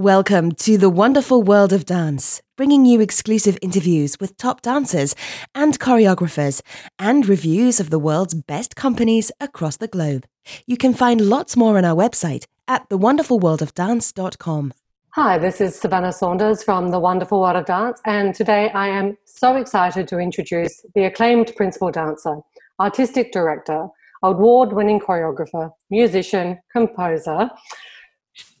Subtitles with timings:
[0.00, 5.14] Welcome to the wonderful world of dance, bringing you exclusive interviews with top dancers
[5.54, 6.62] and choreographers
[6.98, 10.24] and reviews of the world's best companies across the globe.
[10.66, 14.72] You can find lots more on our website at thewonderfulworldofdance.com.
[15.10, 19.18] Hi, this is Savannah Saunders from The Wonderful World of Dance, and today I am
[19.26, 22.38] so excited to introduce the acclaimed principal dancer,
[22.80, 23.88] artistic director,
[24.22, 27.50] award winning choreographer, musician, composer,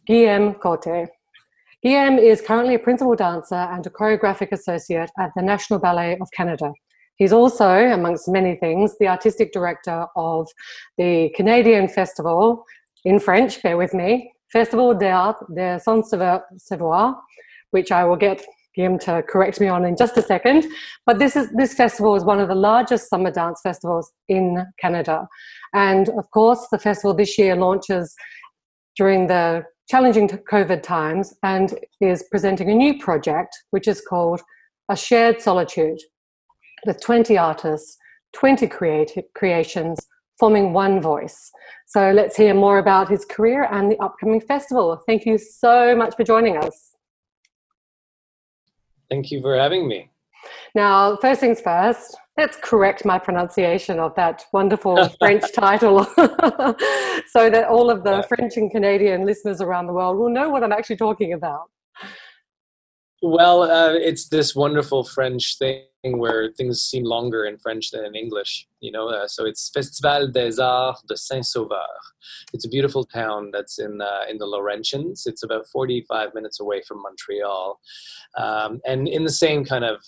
[0.06, 1.08] Guillaume Côté.
[1.82, 6.28] Guillaume is currently a principal dancer and a choreographic associate at the National Ballet of
[6.36, 6.72] Canada.
[7.16, 10.48] He's also, amongst many things, the artistic director of
[10.98, 12.64] the Canadian Festival
[13.04, 17.16] in French, bear with me, Festival d'Art de Saint-Savoir,
[17.70, 18.44] which I will get
[18.74, 20.66] him to correct me on in just a second.
[21.06, 25.28] But this is this festival is one of the largest summer dance festivals in Canada,
[25.72, 28.14] and of course, the festival this year launches
[28.96, 34.40] during the challenging COVID times and is presenting a new project which is called
[34.88, 35.98] A Shared Solitude
[36.86, 37.98] with 20 artists,
[38.34, 39.98] 20 creative creations
[40.38, 41.50] forming one voice.
[41.88, 44.96] So let's hear more about his career and the upcoming festival.
[45.08, 46.94] Thank you so much for joining us.
[49.10, 50.08] Thank you for having me.
[50.72, 56.06] Now, first things first, let's correct my pronunciation of that wonderful French title.
[57.26, 60.64] So that all of the French and Canadian listeners around the world will know what
[60.64, 61.70] I'm actually talking about.
[63.22, 68.16] Well, uh, it's this wonderful French thing where things seem longer in French than in
[68.16, 69.08] English, you know.
[69.08, 71.76] Uh, so it's Festival des Arts de Saint-Sauveur.
[72.52, 75.26] It's a beautiful town that's in uh, in the Laurentians.
[75.26, 77.80] It's about 45 minutes away from Montreal,
[78.36, 80.02] um, and in the same kind of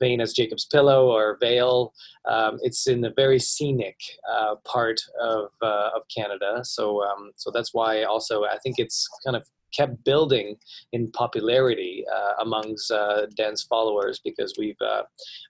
[0.00, 1.92] vein as Jacob's Pillow or Vail.
[2.28, 3.96] Um, it's in the very scenic
[4.30, 6.60] uh, part of uh, of Canada.
[6.64, 10.56] So um, so that's why also I think it's kind of kept building
[10.92, 15.02] in popularity uh, amongst uh, dance followers because we've uh,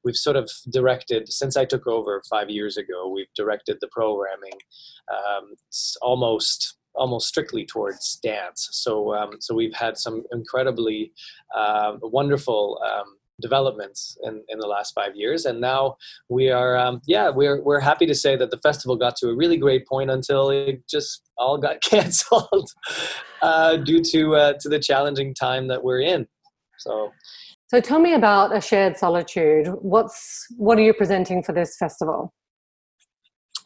[0.04, 3.08] we've sort of directed since I took over five years ago.
[3.08, 4.58] We've directed the programming
[5.10, 5.54] um,
[6.02, 8.68] almost almost strictly towards dance.
[8.72, 11.12] So um, so we've had some incredibly
[11.54, 12.80] uh, wonderful.
[12.84, 15.96] Um, developments in, in the last five years and now
[16.28, 19.36] we are um, yeah we're, we're happy to say that the festival got to a
[19.36, 22.70] really great point until it just all got canceled
[23.42, 26.26] uh, due to uh, to the challenging time that we're in
[26.78, 27.12] so
[27.68, 32.32] so tell me about a shared solitude what's what are you presenting for this festival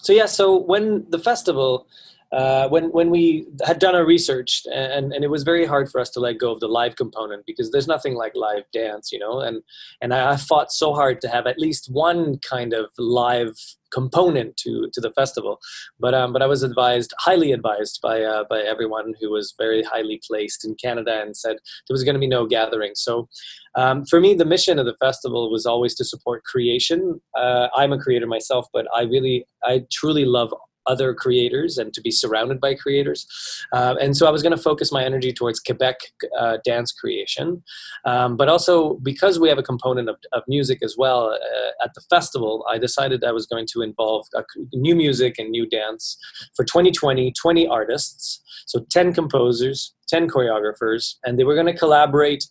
[0.02, 1.86] so yeah so when the festival
[2.32, 6.00] uh, when when we had done our research and and it was very hard for
[6.00, 9.18] us to let go of the live component because there's nothing like live dance you
[9.18, 9.40] know?
[9.40, 9.62] And
[10.00, 13.54] and I, I fought so hard to have at least one kind of live
[13.92, 15.58] component to to the festival.
[16.00, 19.82] But um but I was advised highly advised by uh, by everyone who was very
[19.82, 21.56] highly placed in Canada and said
[21.86, 22.92] there was going to be no gathering.
[22.94, 23.28] So
[23.74, 27.20] um, for me the mission of the festival was always to support creation.
[27.36, 30.54] Uh, I'm a creator myself but I really I truly love
[30.86, 33.26] other creators and to be surrounded by creators.
[33.72, 36.00] Uh, and so I was going to focus my energy towards Quebec
[36.38, 37.62] uh, dance creation.
[38.04, 41.94] Um, but also, because we have a component of, of music as well uh, at
[41.94, 44.26] the festival, I decided I was going to involve
[44.72, 46.16] new music and new dance
[46.54, 48.42] for 2020, 20 artists.
[48.66, 52.44] So 10 composers, 10 choreographers, and they were going to collaborate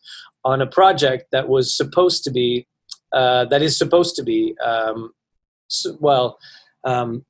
[0.43, 2.67] on a project that was supposed to be,
[3.13, 5.11] uh, that is supposed to be, um,
[5.67, 6.37] so, well,
[6.83, 7.23] um,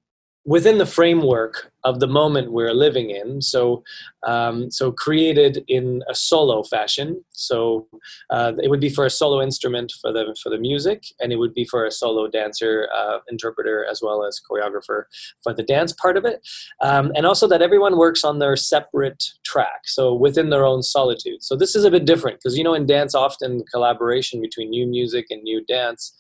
[0.46, 3.84] within the framework of the moment we're living in so
[4.25, 7.24] um, so created in a solo fashion.
[7.31, 7.88] So
[8.29, 11.38] uh, it would be for a solo instrument for the for the music and it
[11.38, 15.03] would be for a solo dancer uh, interpreter as well as choreographer
[15.44, 16.47] for the dance part of it.
[16.81, 21.44] Um, and also that everyone works on their separate track so within their own solitude.
[21.44, 24.88] So this is a bit different because you know in dance often collaboration between new
[24.88, 26.16] music and new dance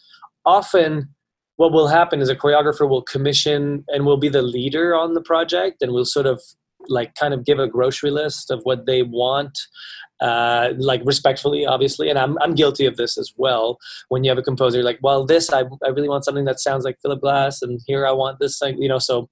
[0.45, 1.09] often
[1.61, 5.21] what will happen is a choreographer will commission and will be the leader on the
[5.21, 6.41] project and will sort of
[6.87, 9.55] like kind of give a grocery list of what they want
[10.21, 12.09] uh, like respectfully obviously.
[12.09, 13.77] And I'm, I'm guilty of this as well.
[14.09, 16.83] When you have a composer like well this I, I really want something that sounds
[16.83, 19.29] like philip glass and here i want this thing you know so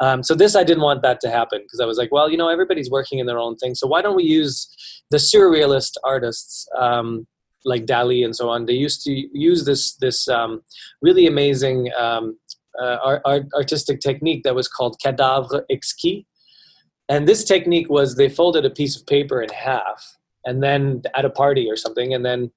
[0.00, 2.36] um, so this i didn't want that to happen because i was like well you
[2.36, 4.56] know everybody's working in their own thing so why don't we use
[5.10, 7.26] the surrealist artists um,
[7.64, 10.62] like Dali and so on, they used to use this this um,
[11.02, 12.38] really amazing um,
[12.80, 16.24] uh, art, artistic technique that was called cadavre exquis.
[17.08, 21.24] And this technique was they folded a piece of paper in half, and then at
[21.24, 22.50] a party or something, and then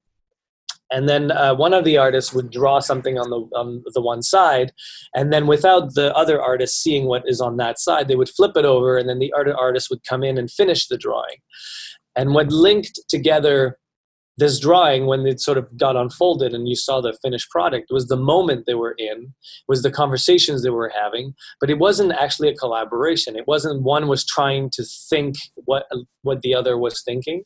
[0.90, 4.22] and then uh, one of the artists would draw something on the on the one
[4.22, 4.72] side,
[5.14, 8.56] and then without the other artist seeing what is on that side, they would flip
[8.56, 11.40] it over, and then the other artist would come in and finish the drawing
[12.18, 13.78] And what linked together
[14.38, 18.08] this drawing when it sort of got unfolded and you saw the finished product was
[18.08, 19.34] the moment they were in
[19.68, 23.36] was the conversations they were having but it wasn't actually a collaboration.
[23.36, 25.86] It wasn't one was trying to think what
[26.22, 27.44] what the other was thinking.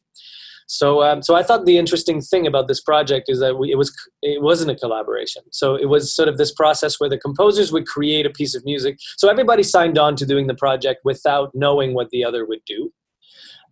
[0.68, 3.78] So um, so i thought the interesting thing about this project is that we, it
[3.78, 5.44] was it wasn't a collaboration.
[5.52, 8.64] So it was sort of this process where the composers would create a piece of
[8.66, 8.98] music.
[9.18, 12.92] So everybody signed on to doing the project without knowing what the other would do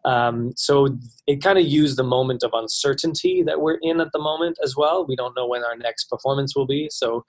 [0.06, 0.88] um, so
[1.28, 4.76] it kind of used the moment of uncertainty that we're in at the moment as
[4.76, 5.06] well.
[5.06, 6.90] We don't know when our next performance will be.
[6.92, 7.26] So,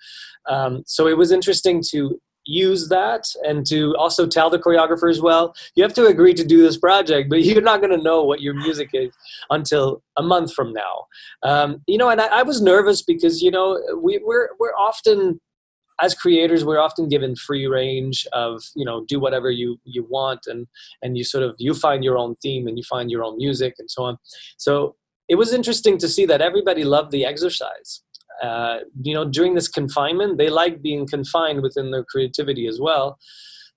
[0.49, 5.55] um, so it was interesting to use that and to also tell the choreographers well
[5.75, 8.41] you have to agree to do this project but you're not going to know what
[8.41, 9.15] your music is
[9.51, 11.07] until a month from now
[11.43, 15.39] um, you know and I, I, was nervous because you know we, we're we're often
[16.03, 20.41] as creators we're often given free range of you know do whatever you you want
[20.47, 20.67] and
[21.03, 23.75] and you sort of you find your own theme and you find your own music
[23.79, 24.17] and so on.
[24.57, 24.97] So
[25.29, 28.03] it was interesting to see that everybody loved the exercise.
[28.43, 33.19] Uh, you know during this confinement they like being confined within their creativity as well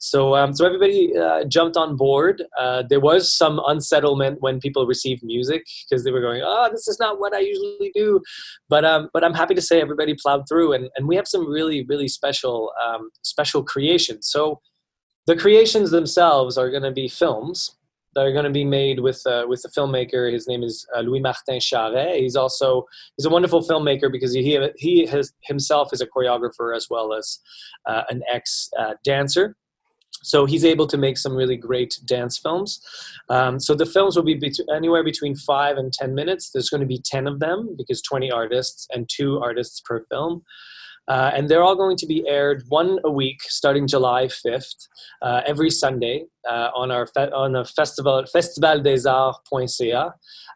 [0.04, 2.44] so, um, so everybody uh, jumped on board.
[2.60, 6.90] Uh, there was some unsettlement when people received music because they were going, "Oh, this
[6.90, 8.20] is not what I usually do,"
[8.68, 11.50] but um, but I'm happy to say everybody plowed through, and, and we have some
[11.50, 14.28] really really special um, special creations.
[14.30, 14.60] So,
[15.26, 17.78] the creations themselves are going to be films
[18.14, 20.30] that are going to be made with uh, with a filmmaker.
[20.34, 22.18] His name is uh, Louis Martin Charest.
[22.18, 22.84] He's also
[23.16, 27.40] he's a wonderful filmmaker because he he has himself is a choreographer as well as
[27.86, 29.56] uh, an ex uh, dancer
[30.21, 32.81] so he's able to make some really great dance films.
[33.30, 34.39] Um, so the films will be
[34.74, 36.51] anywhere between five and 10 minutes.
[36.51, 40.44] There's going to be 10 of them because 20 artists and two artists per film.
[41.08, 44.88] Uh, and they're all going to be aired one a week starting July 5th,
[45.22, 50.12] uh, every Sunday uh, on our fe- on a festival festivaldesarts.ca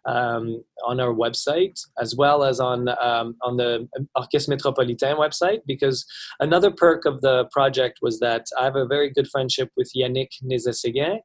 [0.05, 6.05] um, on our website as well as on um, on the Orchestre Métropolitain website because
[6.39, 10.29] another perk of the project was that I have a very good friendship with Yannick
[10.43, 11.19] Nézet-Séguin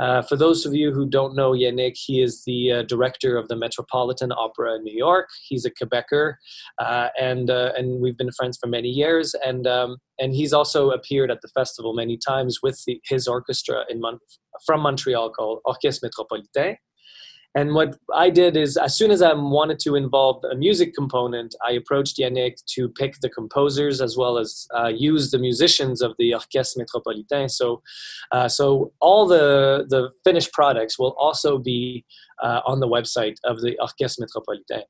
[0.00, 3.48] uh, for those of you who don't know Yannick, he is the uh, director of
[3.48, 5.28] the Metropolitan Opera in New York.
[5.48, 6.34] He's a Quebecer,
[6.78, 9.34] uh, and uh, and we've been friends for many years.
[9.44, 13.84] And um, and he's also appeared at the festival many times with the, his orchestra
[13.88, 14.18] in Mon-
[14.64, 16.76] from Montreal called Orchestre Métropolitain.
[17.58, 21.56] And what I did is, as soon as I wanted to involve a music component,
[21.68, 26.14] I approached Yannick to pick the composers as well as uh, use the musicians of
[26.20, 27.50] the Orchestre Métropolitain.
[27.50, 27.82] So,
[28.30, 32.04] uh, so all the the finished products will also be
[32.40, 34.84] uh, on the website of the Orchestre Métropolitain.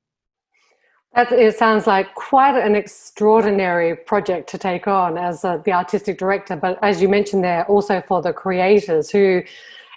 [1.15, 6.19] That it sounds like quite an extraordinary project to take on as uh, the artistic
[6.19, 6.55] director.
[6.55, 9.43] But as you mentioned there, also for the creators who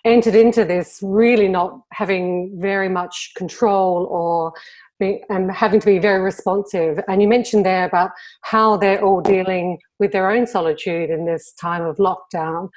[0.03, 4.53] entered into this really not having very much control or
[4.99, 6.99] be, and having to be very responsive.
[7.07, 8.11] And you mentioned there about
[8.41, 12.69] how they're all dealing with their own solitude in this time of lockdown.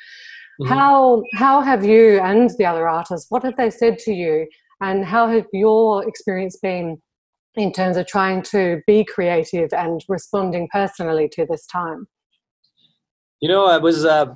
[0.60, 0.66] Mm-hmm.
[0.66, 3.30] How how have you and the other artists?
[3.30, 4.46] What have they said to you?
[4.80, 7.00] And how have your experience been
[7.54, 12.06] in terms of trying to be creative and responding personally to this time?
[13.40, 14.34] You know, I was uh,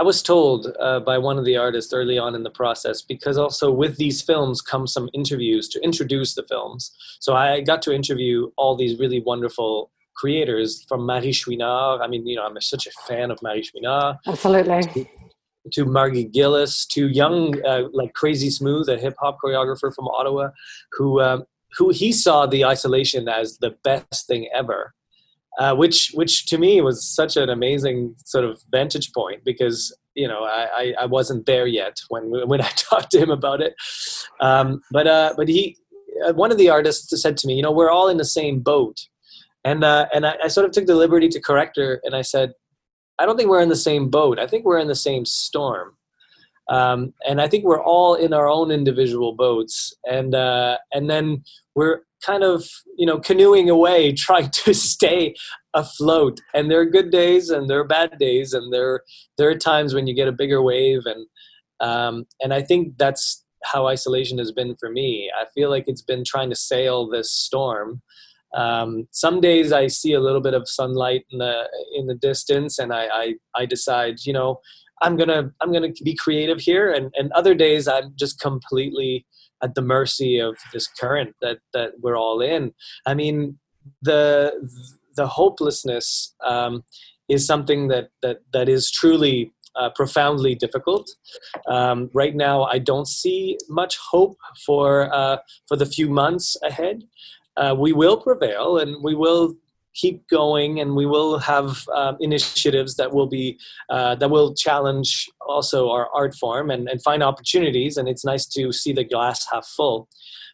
[0.00, 3.36] I was told uh, by one of the artists early on in the process because
[3.36, 6.90] also with these films come some interviews to introduce the films.
[7.20, 12.00] So I got to interview all these really wonderful creators from Marie Chouinard.
[12.00, 14.16] I mean, you know, I'm such a fan of Marie Chouinard.
[14.26, 14.84] Absolutely.
[14.84, 15.06] To,
[15.70, 20.48] to Margie Gillis, to young, uh, like Crazy Smooth, a hip hop choreographer from Ottawa,
[20.92, 21.44] who um,
[21.76, 24.94] who he saw the isolation as the best thing ever
[25.60, 30.26] uh, which which to me was such an amazing sort of vantage point because you
[30.26, 33.74] know I, I, wasn't there yet when when I talked to him about it.
[34.40, 35.76] Um, but uh, but he
[36.26, 38.60] uh, one of the artists said to me, you know, we're all in the same
[38.60, 38.96] boat,
[39.62, 42.22] and uh, and I, I sort of took the liberty to correct her, and I
[42.22, 42.52] said,
[43.18, 44.38] I don't think we're in the same boat.
[44.38, 45.94] I think we're in the same storm.
[46.70, 51.44] Um, and I think we're all in our own individual boats, and uh, and then
[51.74, 52.64] we're kind of
[52.96, 55.34] you know canoeing away, trying to stay
[55.74, 56.40] afloat.
[56.54, 59.02] And there are good days, and there are bad days, and there
[59.38, 61.26] there are times when you get a bigger wave, and
[61.80, 65.30] um, and I think that's how isolation has been for me.
[65.38, 68.00] I feel like it's been trying to sail this storm.
[68.56, 72.78] Um, some days I see a little bit of sunlight in the in the distance,
[72.78, 74.60] and I, I I decide, you know,
[75.02, 79.26] I'm gonna I'm gonna be creative here, and and other days I'm just completely
[79.62, 82.72] at the mercy of this current that that we're all in.
[83.06, 83.58] I mean,
[84.02, 84.52] the
[85.16, 86.84] the hopelessness um,
[87.28, 91.08] is something that that that is truly uh, profoundly difficult.
[91.68, 94.36] Um, right now, I don't see much hope
[94.66, 95.38] for uh,
[95.68, 97.04] for the few months ahead.
[97.56, 99.54] Uh, we will prevail, and we will
[100.00, 103.58] keep going and we will have um, initiatives that will be
[103.90, 108.46] uh, that will challenge also our art form and, and find opportunities and it's nice
[108.46, 110.08] to see the glass half full.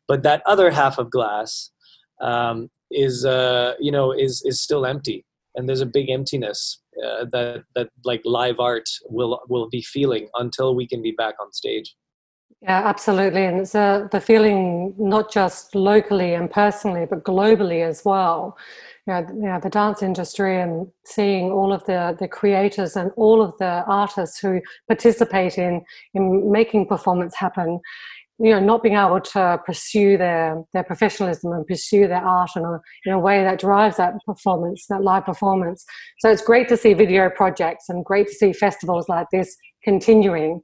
[0.08, 1.70] But that other half of glass
[2.20, 5.24] um, is uh, you know is is still empty
[5.54, 10.28] and there's a big emptiness uh, that that like live art will will be feeling
[10.34, 11.94] until we can be back on stage.
[12.62, 18.04] Yeah absolutely and it's uh, the feeling not just locally and personally but globally as
[18.04, 18.56] well
[19.12, 23.42] know, you know, the dance industry and seeing all of the, the creators and all
[23.42, 25.84] of the artists who participate in,
[26.14, 27.80] in making performance happen
[28.38, 32.64] you know not being able to pursue their their professionalism and pursue their art in
[32.64, 35.84] a, in a way that drives that performance that live performance.
[36.18, 40.62] So it's great to see video projects and great to see festivals like this continuing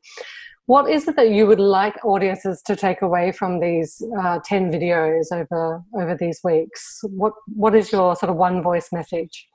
[0.73, 4.73] what is it that you would like audiences to take away from these uh, 10
[4.73, 9.47] videos over over these weeks what what is your sort of one voice message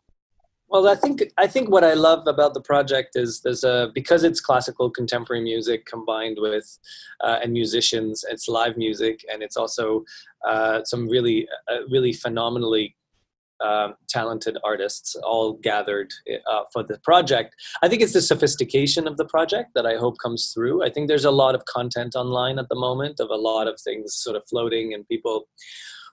[0.69, 4.25] well, I think I think what I love about the project is there's a because
[4.25, 6.77] it's classical contemporary music combined with
[7.24, 8.25] uh, and musicians.
[8.29, 10.03] It's live music and it's also
[10.45, 12.97] uh, some really uh, really phenomenally
[13.64, 16.12] um, talented artists all gathered
[16.50, 17.56] uh, for the project.
[17.82, 20.84] I think it's the sophistication of the project that I hope comes through.
[20.84, 23.80] I think there's a lot of content online at the moment of a lot of
[23.82, 25.48] things sort of floating and people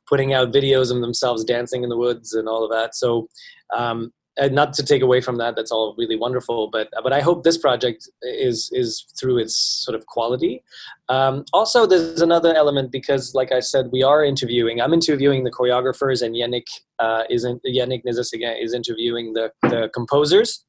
[0.08, 2.94] putting out videos of themselves dancing in the woods and all of that.
[2.94, 3.28] So
[3.74, 7.20] um, and not to take away from that that's all really wonderful but but i
[7.20, 10.62] hope this project is is through its sort of quality.
[11.08, 15.50] Um, also there's another element because like i said we are interviewing i'm interviewing the
[15.50, 16.66] choreographers and yannick
[16.98, 20.64] uh, is in, yannick Nézet-Séguin is interviewing the the composers.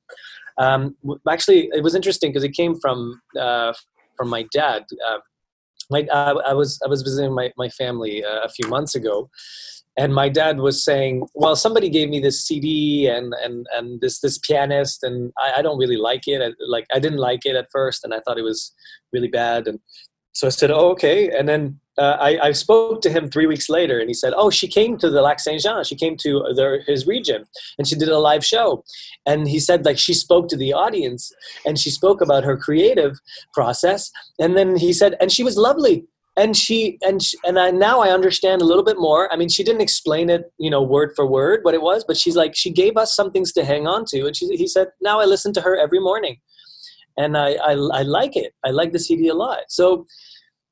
[0.57, 0.95] Um,
[1.29, 3.73] actually it was interesting because it came from uh,
[4.15, 4.83] from my dad.
[5.07, 5.19] Uh,
[5.91, 9.29] my, I was I was visiting my, my family uh, a few months ago,
[9.97, 14.19] and my dad was saying well somebody gave me this cd and and and this
[14.19, 16.41] this pianist and i, I don't really like it.
[16.41, 18.73] I, like i didn't like it at first and i thought it was
[19.13, 19.67] really bad.
[19.67, 19.79] And
[20.33, 21.29] so i said oh okay.
[21.29, 24.49] And then uh, I, I spoke to him three weeks later and he said oh
[24.49, 27.45] she came to the lac saint jean she came to their, his region
[27.77, 28.83] and she did a live show.
[29.25, 31.31] And he said like she spoke to the audience
[31.65, 33.17] and she spoke about her creative
[33.53, 34.11] process.
[34.39, 36.05] And then he said and she was lovely
[36.37, 39.31] and she and she, and I, now I understand a little bit more.
[39.31, 42.17] I mean, she didn't explain it, you know, word for word what it was, but
[42.17, 44.87] she's like she gave us some things to hang on to, and she he said
[45.01, 46.37] now I listen to her every morning,
[47.17, 48.53] and I I, I like it.
[48.65, 49.59] I like the CD a lot.
[49.69, 50.05] So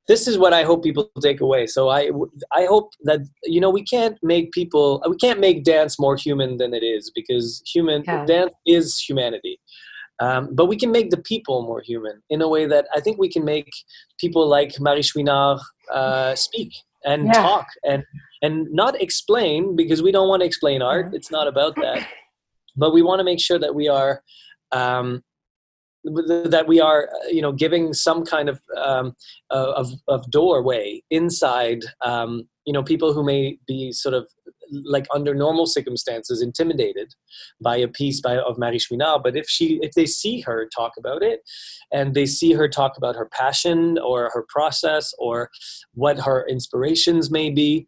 [0.08, 1.66] this is what I hope people take away.
[1.68, 2.10] So I
[2.52, 6.58] I hope that you know we can't make people we can't make dance more human
[6.58, 8.26] than it is because human yeah.
[8.26, 9.60] dance is humanity.
[10.20, 13.18] Um, but we can make the people more human in a way that I think
[13.18, 13.70] we can make
[14.20, 15.60] people like Marie Chouinard
[15.92, 16.72] uh, speak
[17.04, 17.34] and yeah.
[17.34, 18.04] talk and
[18.42, 21.08] and not explain because we don't want to explain art.
[21.08, 21.16] Mm-hmm.
[21.16, 22.08] It's not about that,
[22.76, 24.22] but we want to make sure that we are.
[24.72, 25.24] Um,
[26.06, 29.16] that we are you know giving some kind of um,
[29.50, 34.28] of, of doorway inside um, you know people who may be sort of
[34.72, 37.14] like under normal circumstances intimidated
[37.62, 39.24] by a piece by of Marie Chouinard.
[39.24, 41.42] But if she if they see her talk about it
[41.92, 45.50] and they see her talk about her passion or her process or
[45.94, 47.88] what her inspirations may be,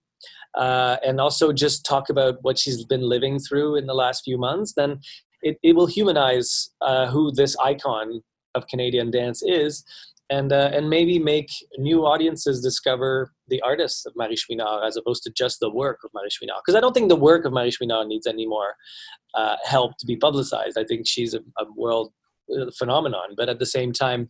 [0.55, 4.38] uh, and also just talk about what she's been living through in the last few
[4.38, 5.00] months, then
[5.41, 8.22] it, it will humanize uh, who this icon
[8.55, 9.84] of Canadian dance is
[10.29, 15.24] and uh, and maybe make new audiences discover the artists of Marie Chouinard as opposed
[15.24, 16.62] to just the work of Marie Chouinard.
[16.65, 18.75] Because I don't think the work of Marie Chouinard needs any more
[19.36, 20.77] uh, help to be publicized.
[20.77, 22.12] I think she's a, a world
[22.51, 24.29] uh, phenomenon, but at the same time,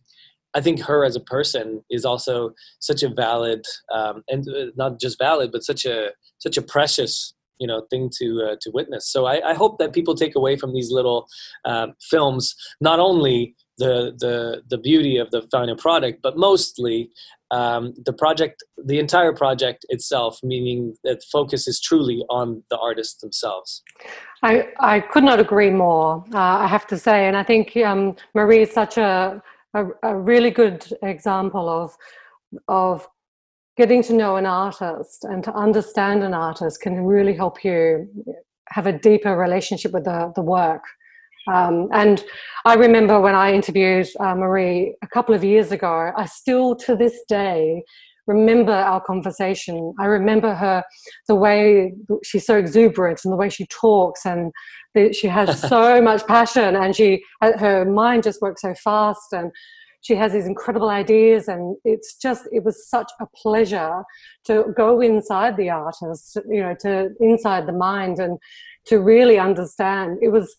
[0.54, 2.50] I think her as a person is also
[2.80, 7.34] such a valid um, and uh, not just valid, but such a such a precious
[7.58, 9.10] you know thing to uh, to witness.
[9.10, 11.26] So I, I, hope that people take away from these little
[11.64, 17.10] uh, films not only the the the beauty of the final product, but mostly
[17.50, 23.20] um, the project, the entire project itself, meaning that focus is truly on the artists
[23.20, 23.82] themselves.
[24.42, 26.24] I I could not agree more.
[26.32, 29.42] Uh, I have to say, and I think um, Marie is such a,
[29.74, 31.96] a a really good example of
[32.68, 33.08] of
[33.76, 38.08] getting to know an artist and to understand an artist can really help you
[38.68, 40.82] have a deeper relationship with the, the work
[41.52, 42.24] um, and
[42.64, 46.96] I remember when I interviewed uh, Marie a couple of years ago, I still to
[46.96, 47.82] this day
[48.26, 49.94] remember our conversation.
[49.98, 50.84] I remember her,
[51.28, 51.92] the way
[52.24, 54.52] she's so exuberant and the way she talks, and
[54.94, 59.52] the, she has so much passion, and she her mind just works so fast, and
[60.00, 64.02] she has these incredible ideas, and it's just it was such a pleasure
[64.44, 68.38] to go inside the artist, you know, to inside the mind, and
[68.86, 70.18] to really understand.
[70.20, 70.56] It was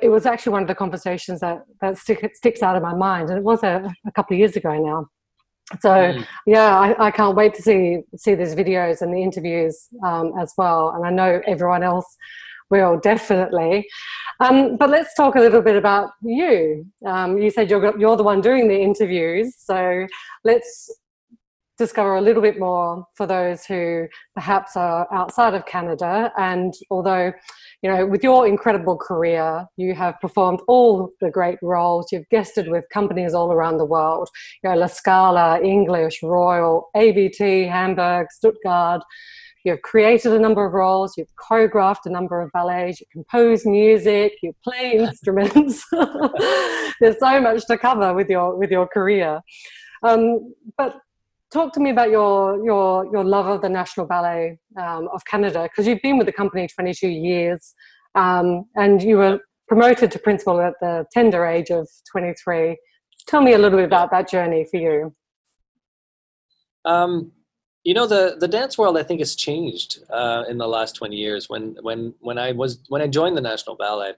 [0.00, 3.30] it was actually one of the conversations that that stick, sticks out of my mind,
[3.30, 5.08] and it was a, a couple of years ago now.
[5.80, 6.26] So mm.
[6.46, 10.52] yeah, I, I, can't wait to see see these videos and the interviews um, as
[10.58, 10.92] well.
[10.94, 12.06] And I know everyone else
[12.70, 13.86] will definitely.
[14.40, 16.86] Um, but let's talk a little bit about you.
[17.06, 20.06] Um, you said you're you're the one doing the interviews, so
[20.44, 20.90] let's
[21.76, 26.32] discover a little bit more for those who perhaps are outside of Canada.
[26.38, 27.32] And although,
[27.82, 32.70] you know, with your incredible career, you have performed all the great roles, you've guested
[32.70, 34.28] with companies all around the world,
[34.62, 39.02] you know, La Scala, English, Royal, ABT, Hamburg, Stuttgart.
[39.64, 44.34] You've created a number of roles, you've choreographed a number of ballets, you compose music,
[44.42, 45.86] you play instruments.
[47.00, 49.40] There's so much to cover with your with your career.
[50.02, 51.00] Um, but
[51.54, 55.62] talk to me about your your your love of the National Ballet um, of Canada
[55.62, 57.74] because you've been with the company 22 years
[58.16, 62.76] um, and you were promoted to principal at the tender age of 23.
[63.28, 65.14] Tell me a little bit about that journey for you.
[66.84, 67.32] Um,
[67.84, 71.16] you know the the dance world I think has changed uh, in the last 20
[71.16, 71.48] years.
[71.48, 74.14] When when when I was when I joined the National Ballet,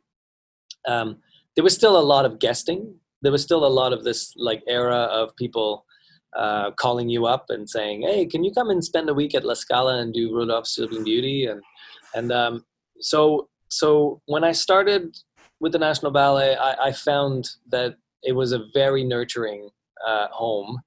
[0.89, 1.19] um,
[1.55, 2.95] there was still a lot of guesting.
[3.23, 5.86] There was still a lot of this like era of people
[6.37, 9.45] uh, calling you up and saying, "Hey, can you come and spend a week at
[9.45, 11.63] La Scala and do Rudolph's Sleeping Beauty?" And
[12.15, 12.65] and um,
[13.01, 15.17] so so when I started
[15.61, 19.71] with the National Ballet, I, I found that it was a very nurturing
[20.07, 20.81] uh, home.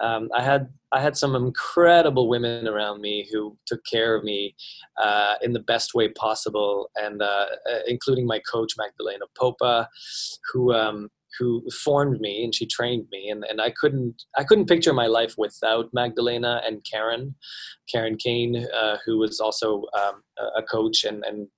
[0.00, 4.54] Um, I had I had some incredible women around me who took care of me
[5.00, 9.88] uh, in the best way possible, and uh, uh including my coach Magdalena Popa,
[10.52, 13.28] who um, who formed me and she trained me.
[13.28, 17.34] And, and I couldn't I couldn't picture my life without Magdalena and Karen
[17.92, 20.22] Karen Kain uh, who was also um,
[20.56, 21.48] a coach and and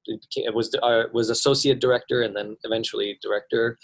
[0.55, 3.79] was uh, was associate director and then eventually director.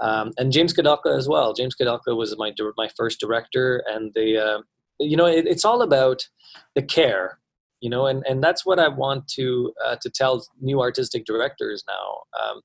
[0.00, 1.52] Um, and James Kudelka as well.
[1.52, 4.58] James Kudelka was my my first director and the uh,
[4.98, 6.26] you know it, it's all about
[6.74, 7.38] the care
[7.80, 11.84] you know and and that's what I want to uh, to tell new artistic directors
[11.88, 12.22] now.
[12.42, 12.60] Um,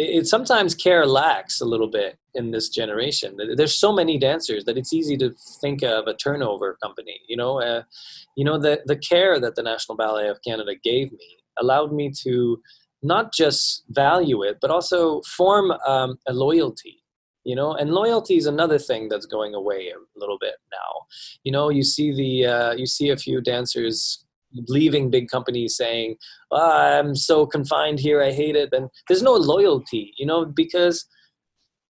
[0.00, 3.36] it, it, sometimes care lacks a little bit in this generation.
[3.56, 7.20] There's so many dancers that it's easy to think of a turnover company.
[7.28, 7.82] You know, uh,
[8.36, 12.10] you know the the care that the National Ballet of Canada gave me allowed me
[12.22, 12.60] to
[13.02, 17.00] not just value it, but also form um, a loyalty
[17.44, 21.06] you know and loyalty is another thing that's going away a little bit now
[21.42, 24.26] you know you see the uh, you see a few dancers
[24.68, 26.16] leaving big companies saying
[26.50, 31.06] oh, i'm so confined here i hate it and there's no loyalty you know because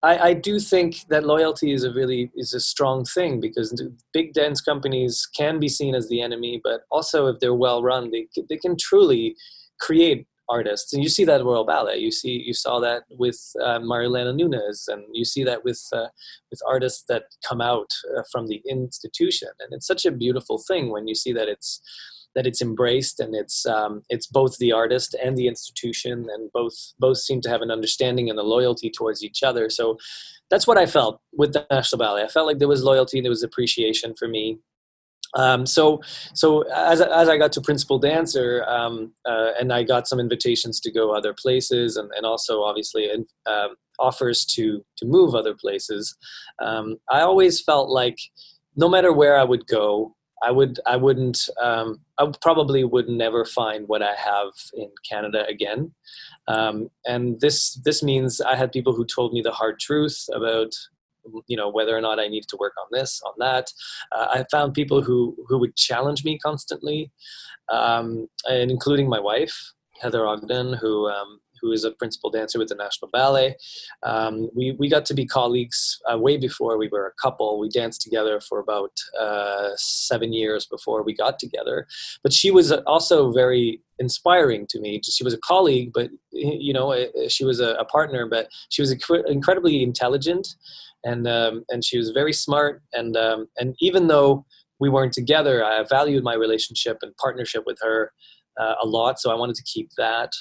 [0.02, 4.32] I, I do think that loyalty is a really is a strong thing because big
[4.32, 8.28] dance companies can be seen as the enemy but also if they're well run they,
[8.50, 9.36] they can truly
[9.82, 10.94] create artists.
[10.94, 11.98] And you see that at royal ballet.
[11.98, 16.08] You see you saw that with uh, marianela nunez and you see that with uh,
[16.50, 19.50] with artists that come out uh, from the institution.
[19.60, 21.82] And it's such a beautiful thing when you see that it's
[22.36, 26.94] that it's embraced and it's um, it's both the artist and the institution and both
[27.00, 29.70] both seem to have an understanding and a loyalty towards each other.
[29.70, 29.98] So
[30.50, 32.24] that's what i felt with the national ballet.
[32.24, 34.60] I felt like there was loyalty and there was appreciation for me.
[35.36, 36.02] Um, so
[36.34, 40.80] so as, as i got to principal dancer um, uh, and i got some invitations
[40.80, 43.08] to go other places and, and also obviously
[43.46, 43.68] uh,
[44.00, 46.16] offers to to move other places
[46.64, 48.18] um, i always felt like
[48.76, 53.46] no matter where i would go I would I wouldn't um, I probably would never
[53.46, 55.92] find what I have in Canada again,
[56.48, 60.72] um, and this this means I had people who told me the hard truth about
[61.48, 63.72] you know whether or not I needed to work on this on that.
[64.12, 67.12] Uh, I found people who who would challenge me constantly,
[67.70, 72.70] um, and including my wife Heather Ogden, who um, who is a principal dancer with
[72.70, 73.56] the National Ballet.
[74.04, 77.60] Um, we, we got to be colleagues uh, way before we were a couple.
[77.60, 81.88] We danced together for about uh, seven years before we got together.
[82.24, 85.02] But she was also very inspiring to me.
[85.04, 88.26] She was a colleague, but you know, eh, eh, she was a, a partner.
[88.26, 88.92] But she was
[89.28, 90.48] incredibly intelligent,
[91.04, 92.82] and um, and she was very smart.
[92.94, 94.46] And um, and even though
[94.80, 98.12] we weren't together, I valued my relationship and partnership with her.
[98.60, 100.34] Uh, a lot, so I wanted to keep that.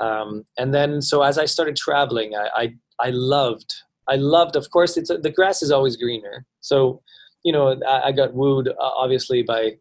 [0.00, 3.74] Um, and then, so as I started traveling, I, I, I loved,
[4.08, 6.46] I loved, of course, it's the grass is always greener.
[6.60, 7.02] So
[7.44, 9.76] you know, I, I got wooed uh, obviously by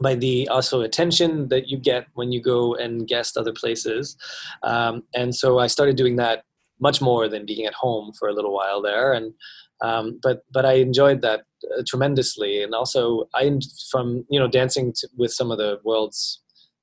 [0.00, 4.16] by the also attention that you get when you go and guest other places.
[4.62, 6.44] Um, and so I started doing that
[6.80, 9.12] much more than being at home for a little while there.
[9.12, 9.34] And
[9.82, 11.42] um, but but I enjoyed that
[11.76, 12.62] uh, tremendously.
[12.62, 13.58] And also I
[13.90, 16.40] from you know dancing to, with some of the world's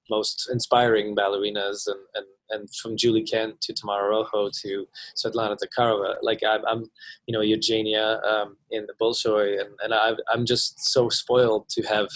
[0.09, 6.15] most inspiring ballerinas and, and, and from Julie Kent to Tamara Rojo to Svetlana Zakharova,
[6.21, 6.85] like I'm, I'm
[7.25, 11.81] you know, Eugenia um, in the Bolshoi and, and i am just so spoiled to
[11.83, 12.09] have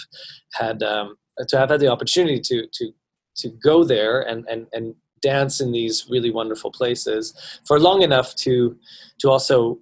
[0.54, 1.16] had, um,
[1.48, 2.92] to have had the opportunity to, to,
[3.38, 7.34] to go there and, and, and dance in these really wonderful places
[7.66, 8.76] for long enough to,
[9.20, 9.80] to also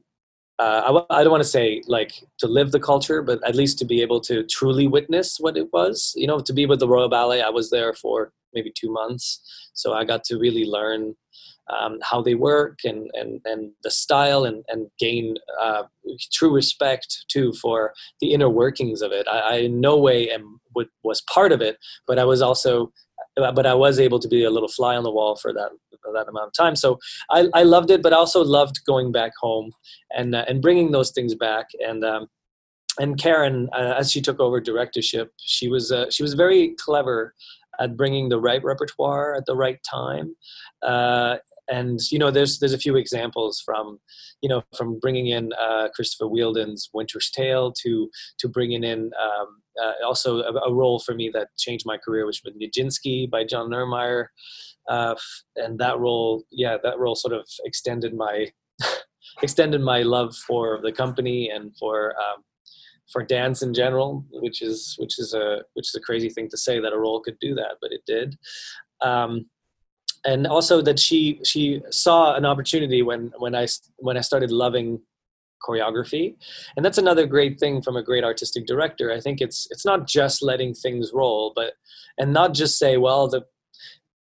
[0.60, 3.56] uh, I w- I don't want to say like to live the culture, but at
[3.56, 6.14] least to be able to truly witness what it was.
[6.18, 9.42] You know, to be with the Royal Ballet, I was there for maybe two months,
[9.74, 11.16] so I got to really learn
[11.70, 15.84] um, how they work and and and the style, and and gain uh,
[16.32, 19.28] true respect too for the inner workings of it.
[19.28, 20.60] I, I in no way am
[21.04, 22.92] was part of it, but I was also
[23.36, 25.72] but I was able to be a little fly on the wall for that
[26.14, 26.76] that amount of time.
[26.76, 26.98] So
[27.30, 29.72] I, I loved it, but also loved going back home
[30.16, 31.68] and uh, and bringing those things back.
[31.86, 32.28] And um,
[33.00, 37.34] and Karen, uh, as she took over directorship, she was uh, she was very clever
[37.80, 40.36] at bringing the right repertoire at the right time.
[40.82, 41.38] Uh,
[41.70, 44.00] and you know, there's there's a few examples from,
[44.42, 49.62] you know, from bringing in uh, Christopher Wheeldon's Winter's Tale to to bringing in um,
[49.82, 53.44] uh, also a, a, role for me that changed my career, which was Nijinsky by
[53.44, 54.28] John Neumeier,
[54.90, 55.16] uh,
[55.56, 58.48] and that role, yeah, that role sort of extended my
[59.44, 62.44] extended my love for the company and for um,
[63.12, 66.58] for dance in general, which is which is a which is a crazy thing to
[66.58, 68.38] say that a role could do that, but it did.
[69.02, 69.46] Um,
[70.26, 73.68] and also that she she saw an opportunity when when I
[73.98, 75.02] when I started loving
[75.68, 76.36] choreography.
[76.76, 79.12] And that's another great thing from a great artistic director.
[79.12, 81.74] I think it's it's not just letting things roll but
[82.18, 83.44] and not just say well the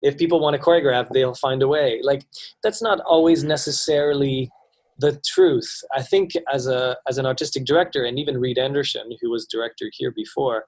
[0.00, 2.00] if people want to choreograph they'll find a way.
[2.02, 2.24] Like
[2.62, 4.50] that's not always necessarily
[4.98, 9.30] the truth i think as a as an artistic director and even reid anderson who
[9.30, 10.64] was director here before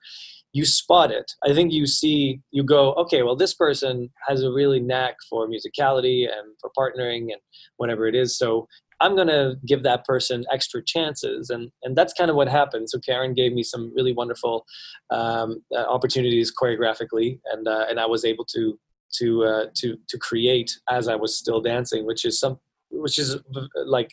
[0.53, 4.51] you spot it i think you see you go okay well this person has a
[4.51, 7.40] really knack for musicality and for partnering and
[7.77, 8.66] whatever it is so
[9.01, 11.51] I'm going to give that person extra chances.
[11.51, 12.90] And, and that's kind of what happened.
[12.90, 14.66] So Karen gave me some really wonderful
[15.11, 18.79] um, uh, opportunities choreographically, and, uh, and I was able to,
[19.19, 23.38] to, uh, to, to create as I was still dancing, which is some, which is
[23.87, 24.12] like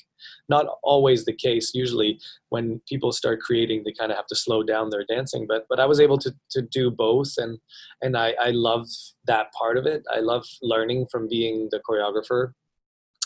[0.50, 1.72] not always the case.
[1.74, 5.66] Usually when people start creating, they kind of have to slow down their dancing, but,
[5.70, 7.34] but I was able to, to do both.
[7.38, 7.60] And,
[8.02, 8.88] and I, I love
[9.26, 10.04] that part of it.
[10.14, 12.54] I love learning from being the choreographer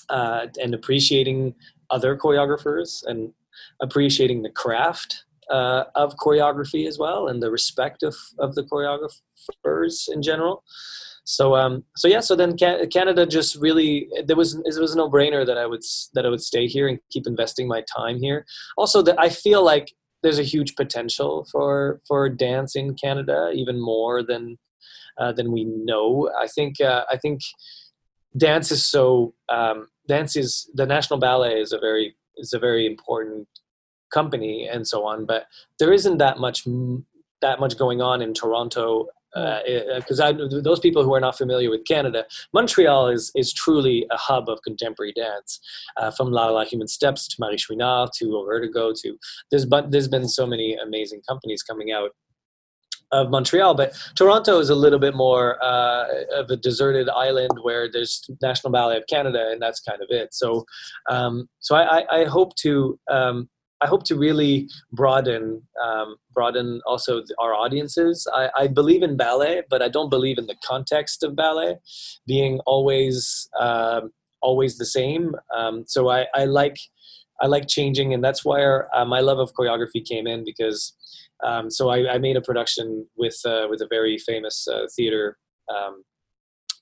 [0.10, 1.56] uh, and appreciating
[1.90, 3.34] other choreographers and
[3.82, 10.10] appreciating the craft uh, of choreography as well and the respect of, of the choreographers
[10.10, 10.64] in general
[11.32, 15.46] so um so yeah so then canada just really there was it was a no-brainer
[15.46, 18.46] that i would that i would stay here and keep investing my time here.
[18.78, 23.80] Also that i feel like there's a huge potential for for dance in canada even
[23.80, 24.58] more than
[25.20, 26.30] uh, than we know.
[26.46, 27.42] I think uh, i think
[28.38, 32.86] dance is so um, dance is the National Ballet is a very is a very
[32.86, 33.48] important
[34.14, 35.46] company and so on, but
[35.80, 36.66] there isn't that much
[37.42, 41.70] that much going on in Toronto because uh, uh those people who are not familiar
[41.70, 45.60] with Canada, Montreal is is truly a hub of contemporary dance,
[45.98, 49.18] uh, from La La Human Steps to Marie Chouinard to Vertigo to
[49.50, 52.12] there's but there's been so many amazing companies coming out
[53.12, 57.92] of Montreal, but Toronto is a little bit more uh, of a deserted island where
[57.92, 60.34] there's National Ballet of Canada, and that's kind of it.
[60.34, 60.66] So,
[61.10, 63.50] um, so I, I, hope to um,
[63.82, 68.28] I hope to really broaden um, broaden also our audiences.
[68.34, 71.78] I, I, believe in ballet, but I don't believe in the context of ballet
[72.28, 75.36] being always um, always the same.
[75.56, 76.78] Um, so I, I like
[77.42, 80.94] I like changing, and that's where uh, my love of choreography came in because
[81.44, 85.38] um, so I, I, made a production with uh, with a very famous uh, theater,
[85.76, 86.04] um,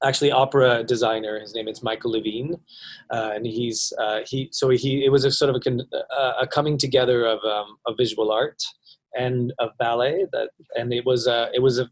[0.03, 1.39] actually opera designer.
[1.39, 2.55] His name is Michael Levine,
[3.12, 4.49] uh, and he's uh, he.
[4.51, 8.31] So he it was a sort of a, a coming together of um, of visual
[8.31, 8.62] art
[9.17, 10.25] and of ballet.
[10.31, 11.89] That and it was a it was a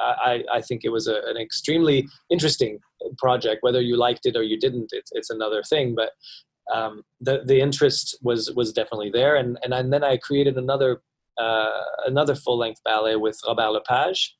[0.00, 2.80] I, I think it was a, an extremely interesting
[3.18, 3.62] project.
[3.62, 5.94] Whether you liked it or you didn't, it's, it's another thing.
[5.94, 6.10] But
[6.72, 11.02] um, the the interest was was definitely there, and and, and then I created another
[11.38, 14.36] uh, another full length ballet with Robert Lepage.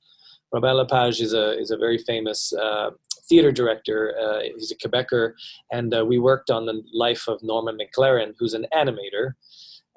[0.52, 2.90] Robert Lepage is a is a very famous uh,
[3.28, 4.14] theater director.
[4.22, 5.32] Uh, he's a Quebecer,
[5.70, 9.34] and uh, we worked on the life of Norman McLaren, who's an animator.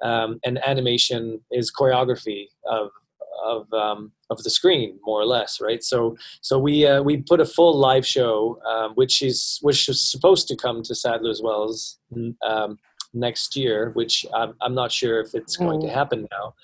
[0.02, 2.90] um, and animation is choreography of
[3.44, 5.82] of um, of the screen, more or less, right?
[5.82, 10.02] So so we uh, we put a full live show, um, which is which is
[10.02, 11.98] supposed to come to Sadler's Wells
[12.46, 12.78] um,
[13.16, 15.86] next year, which I'm, I'm not sure if it's going mm.
[15.86, 16.54] to happen now,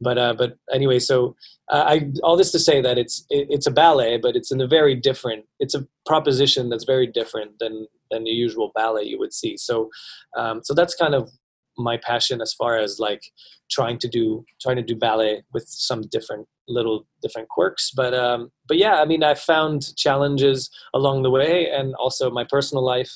[0.00, 1.36] but uh, but anyway, so
[1.70, 4.60] uh, I all this to say that it's it, it's a ballet, but it's in
[4.60, 5.44] a very different.
[5.60, 9.56] It's a proposition that's very different than than the usual ballet you would see.
[9.56, 9.90] So
[10.36, 11.30] um, so that's kind of
[11.76, 13.22] my passion as far as like
[13.70, 18.50] trying to do trying to do ballet with some different little different quirks but um
[18.66, 23.12] but yeah i mean i found challenges along the way and also my personal life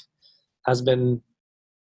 [0.65, 1.21] has been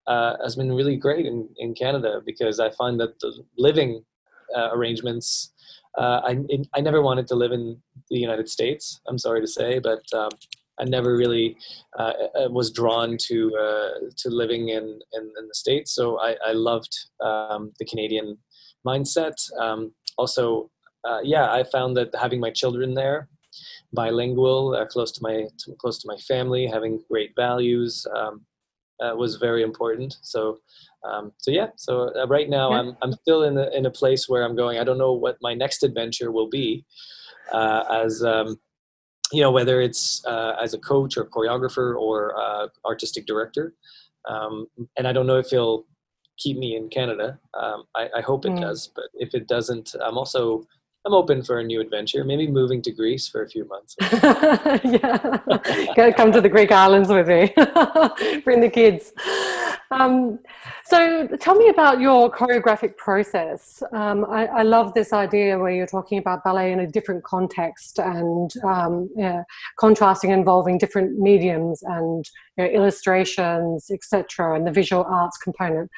[0.08, 4.04] uh, has been really great in, in Canada because I find that the living
[4.56, 5.52] uh, arrangements.
[5.96, 6.32] Uh, I
[6.74, 7.64] I never wanted to live in
[8.10, 9.00] the United States.
[9.08, 10.30] I'm sorry to say, but um,
[10.80, 11.56] I never really
[11.98, 15.92] uh, uh, was drawn to uh, to living in, in, in the states.
[15.92, 18.38] So I, I loved um, the Canadian
[18.86, 19.36] mindset.
[19.60, 20.70] Um, also,
[21.04, 23.28] uh, yeah, I found that having my children there,
[23.92, 28.44] bilingual, uh, close to my to, close to my family, having great values, um,
[29.00, 30.16] uh, was very important.
[30.22, 30.58] So.
[31.08, 32.72] Um, so yeah, so right now.
[32.72, 34.80] I'm I'm still in a in a place where I'm going.
[34.80, 36.84] I don't know what my next adventure will be,
[37.54, 38.58] as um,
[39.32, 43.74] you know, whether it's uh, as a coach or choreographer or uh, artistic director.
[44.28, 45.84] Um, and I don't know if he'll
[46.38, 47.38] keep me in Canada.
[47.54, 48.60] Um, I, I, hope it mm.
[48.60, 50.64] does, but if it doesn't, I'm also
[51.08, 52.22] I'm open for a new adventure.
[52.22, 53.96] Maybe moving to Greece for a few months.
[54.92, 57.50] yeah, come to the Greek islands with me.
[58.44, 59.14] Bring the kids.
[59.90, 60.38] Um,
[60.84, 63.82] so, tell me about your choreographic process.
[63.92, 67.98] Um, I, I, love this idea where you're talking about ballet in a different context
[67.98, 69.44] and um, yeah,
[69.78, 75.90] contrasting involving different mediums and you know, illustrations, etc., and the visual arts component.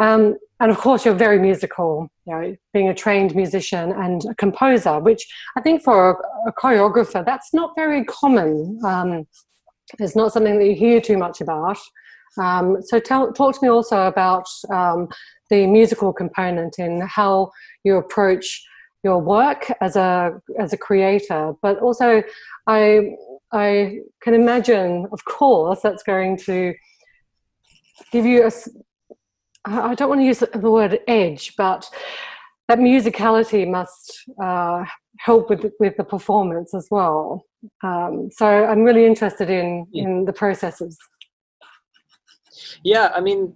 [0.00, 4.34] Um, and of course, you're very musical, you know, being a trained musician and a
[4.34, 8.80] composer, which I think for a, a choreographer, that's not very common.
[8.84, 9.26] Um,
[9.98, 11.78] it's not something that you hear too much about.
[12.38, 15.08] Um, so tell, talk to me also about um,
[15.50, 17.50] the musical component in how
[17.84, 18.64] you approach
[19.02, 22.22] your work as a as a creator, but also
[22.66, 23.16] I
[23.52, 26.74] I can imagine, of course, that's going to
[28.12, 28.52] give you a,
[29.70, 31.88] I don't want to use the word edge, but
[32.68, 34.84] that musicality must uh,
[35.18, 37.44] help with with the performance as well.
[37.82, 40.98] Um, so I'm really interested in in the processes.
[42.82, 43.54] Yeah, I mean,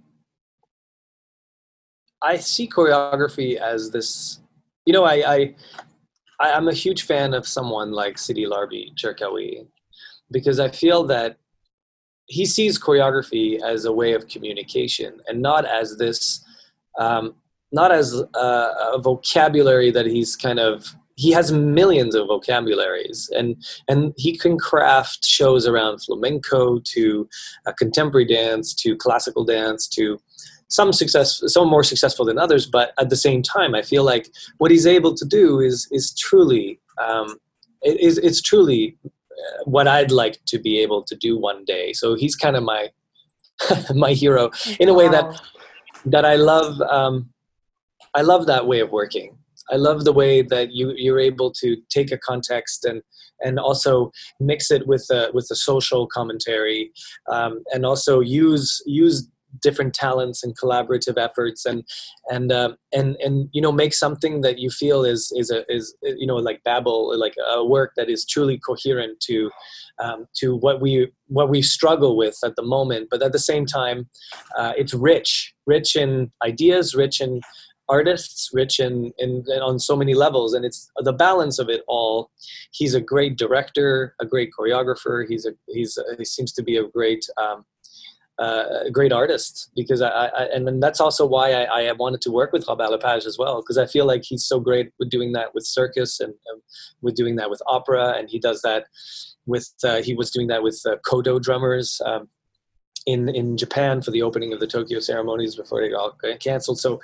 [2.21, 4.39] I see choreography as this.
[4.85, 5.55] You know, I, I
[6.39, 9.67] I'm a huge fan of someone like Sidi Larbi Cherkaoui
[10.31, 11.37] because I feel that
[12.27, 16.43] he sees choreography as a way of communication and not as this
[16.99, 17.35] um,
[17.71, 23.55] not as a, a, vocabulary that he's kind of he has millions of vocabularies and
[23.87, 27.27] and he can craft shows around flamenco to
[27.77, 30.19] contemporary dance to classical dance to
[30.67, 34.29] some success some more successful than others but at the same time i feel like
[34.57, 37.37] what he's able to do is is truly um,
[37.81, 38.97] it is it's truly
[39.65, 41.93] what I'd like to be able to do one day.
[41.93, 42.89] So he's kind of my
[43.95, 45.41] my hero in a way that
[46.05, 46.81] that I love.
[46.81, 47.29] Um,
[48.13, 49.37] I love that way of working.
[49.71, 53.01] I love the way that you you're able to take a context and
[53.41, 56.91] and also mix it with a with a social commentary,
[57.31, 59.27] um, and also use use
[59.61, 61.83] different talents and collaborative efforts and
[62.29, 65.95] and uh, and and you know make something that you feel is is a is
[66.01, 69.49] you know like babel like a work that is truly coherent to
[70.03, 73.07] um, to what we what we struggle with at the moment.
[73.09, 74.09] But at the same time
[74.57, 77.41] uh, it's rich rich in ideas rich in
[77.87, 80.53] artists rich in, in, in, on so many levels.
[80.53, 82.31] And it's the balance of it all.
[82.71, 85.25] He's a great director a great choreographer.
[85.27, 87.65] He's a he's a, he seems to be a great um,
[88.37, 92.31] uh, a great artist because I, I and that's also why I, I, wanted to
[92.31, 95.31] work with Robert Lepage as well because I feel like he's so great with doing
[95.33, 96.61] that with circus and um,
[97.01, 98.87] with doing that with opera and he does that
[99.45, 102.27] with uh, he was doing that with uh, kodo drummers um,
[103.05, 106.79] in in Japan for the opening of the Tokyo ceremonies before they got canceled.
[106.79, 106.99] So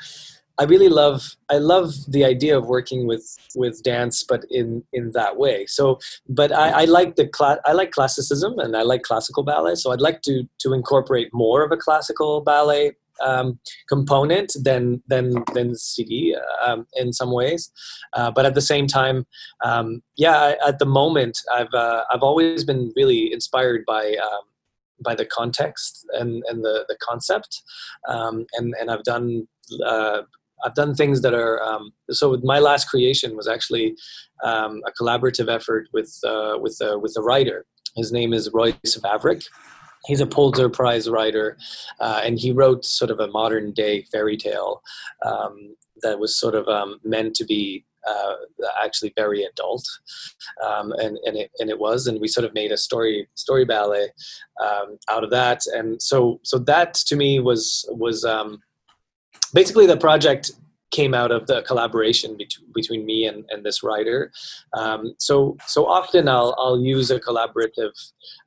[0.62, 5.12] I really love I love the idea of working with with dance, but in in
[5.14, 5.66] that way.
[5.66, 9.74] So, but I, I like the cla- I like classicism and I like classical ballet.
[9.74, 12.92] So I'd like to to incorporate more of a classical ballet
[13.24, 17.72] um, component than than than Sidi um, in some ways,
[18.14, 19.26] uh, but at the same time,
[19.66, 20.38] um, yeah.
[20.38, 24.44] I, at the moment, I've uh, I've always been really inspired by um,
[25.04, 27.64] by the context and and the the concept,
[28.08, 29.48] um, and and I've done.
[29.86, 30.22] Uh,
[30.64, 32.38] I've done things that are um, so.
[32.44, 33.96] My last creation was actually
[34.44, 37.66] um, a collaborative effort with uh, with uh, with a writer.
[37.96, 39.48] His name is Royce Vavrek.
[40.06, 41.58] He's a Pulitzer Prize writer,
[42.00, 44.82] uh, and he wrote sort of a modern day fairy tale
[45.26, 48.34] um, that was sort of um, meant to be uh,
[48.84, 49.88] actually very adult,
[50.66, 53.66] um, and and it and it was, and we sort of made a story story
[53.66, 54.10] ballet
[54.62, 58.60] um, out of that, and so so that to me was was um,
[59.54, 60.52] basically the project
[60.92, 64.32] came out of the collaboration between, between me and, and this writer.
[64.78, 67.92] Um, so so often I'll I'll use a collaborative,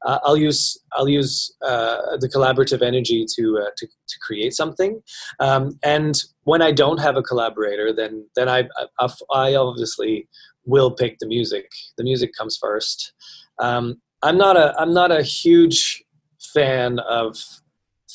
[0.04, 5.02] uh, I'll use I'll use uh, the collaborative energy to, uh, to to create something,
[5.40, 6.14] um, and
[6.44, 8.68] when I don't have a collaborator, then then I
[9.00, 10.28] I, I obviously
[10.66, 11.66] will pick the music.
[11.96, 13.12] The music comes first.
[13.58, 16.04] Um, I'm not a I'm not a huge
[16.52, 17.36] fan of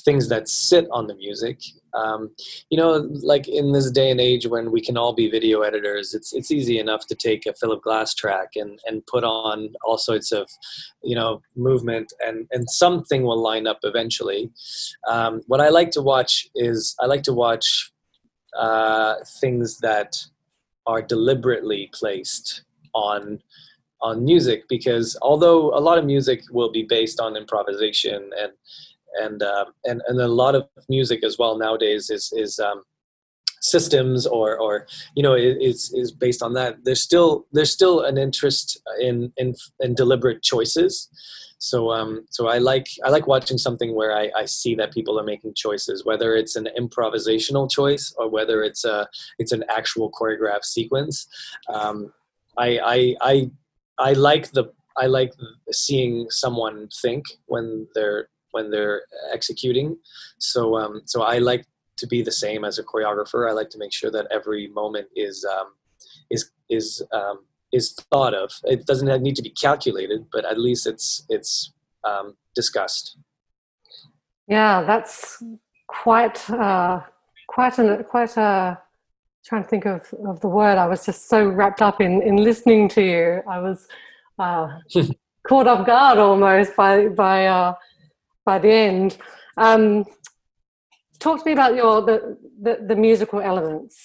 [0.04, 1.60] things that sit on the music.
[1.94, 2.32] Um,
[2.70, 6.14] you know, like in this day and age when we can all be video editors,
[6.14, 9.98] it's it's easy enough to take a Philip Glass track and and put on all
[9.98, 10.50] sorts of,
[11.04, 14.52] you know, movement and and something will line up eventually.
[15.08, 17.92] Um, what I like to watch is I like to watch
[18.58, 20.16] uh, things that
[20.86, 23.40] are deliberately placed on
[24.02, 28.54] on music because although a lot of music will be based on improvisation and
[29.20, 32.84] and uh, and and a lot of music as well nowadays is is um,
[33.62, 36.78] systems or or you know is is based on that.
[36.84, 41.10] There's still there's still an interest in in, in deliberate choices.
[41.60, 45.20] So um so I like I like watching something where I, I see that people
[45.20, 49.08] are making choices, whether it's an improvisational choice or whether it's a
[49.40, 51.28] it's an actual choreographed sequence.
[51.68, 52.14] Um,
[52.58, 53.52] I I I
[53.98, 55.34] I like the I like
[55.72, 59.98] seeing someone think when they're when they're executing.
[60.38, 61.66] So um, so I like
[61.98, 63.50] to be the same as a choreographer.
[63.50, 65.74] I like to make sure that every moment is um,
[66.30, 68.52] is is um, is thought of.
[68.64, 73.18] It doesn't need to be calculated, but at least it's it's um, discussed.
[74.48, 75.44] Yeah, that's
[75.88, 77.02] quite uh,
[77.48, 78.80] quite an quite a
[79.46, 80.78] trying to think of, of the word.
[80.78, 83.42] I was just so wrapped up in in listening to you.
[83.48, 83.88] I was
[84.38, 84.80] uh,
[85.48, 87.74] caught off guard almost by by uh,
[88.52, 89.18] by the end.
[89.58, 90.06] Um,
[91.20, 92.18] talk to me about your the,
[92.66, 93.96] the, the musical elements.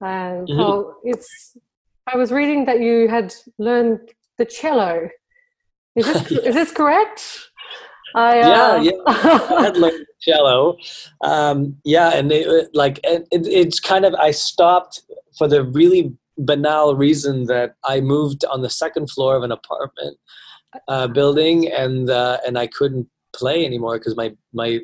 [0.00, 0.58] And mm-hmm.
[0.58, 1.56] so it's.
[2.12, 4.00] I was reading that you had learned
[4.38, 4.92] the cello.
[5.94, 7.20] Is this is this correct?
[8.14, 8.48] I, uh...
[8.48, 9.00] Yeah, yeah.
[9.06, 10.58] I had learned cello.
[11.32, 15.02] Um, yeah, and it, like it, it's kind of I stopped
[15.36, 20.16] for the really banal reason that I moved on the second floor of an apartment
[20.88, 24.80] uh, building, and uh, and I couldn't play anymore because my my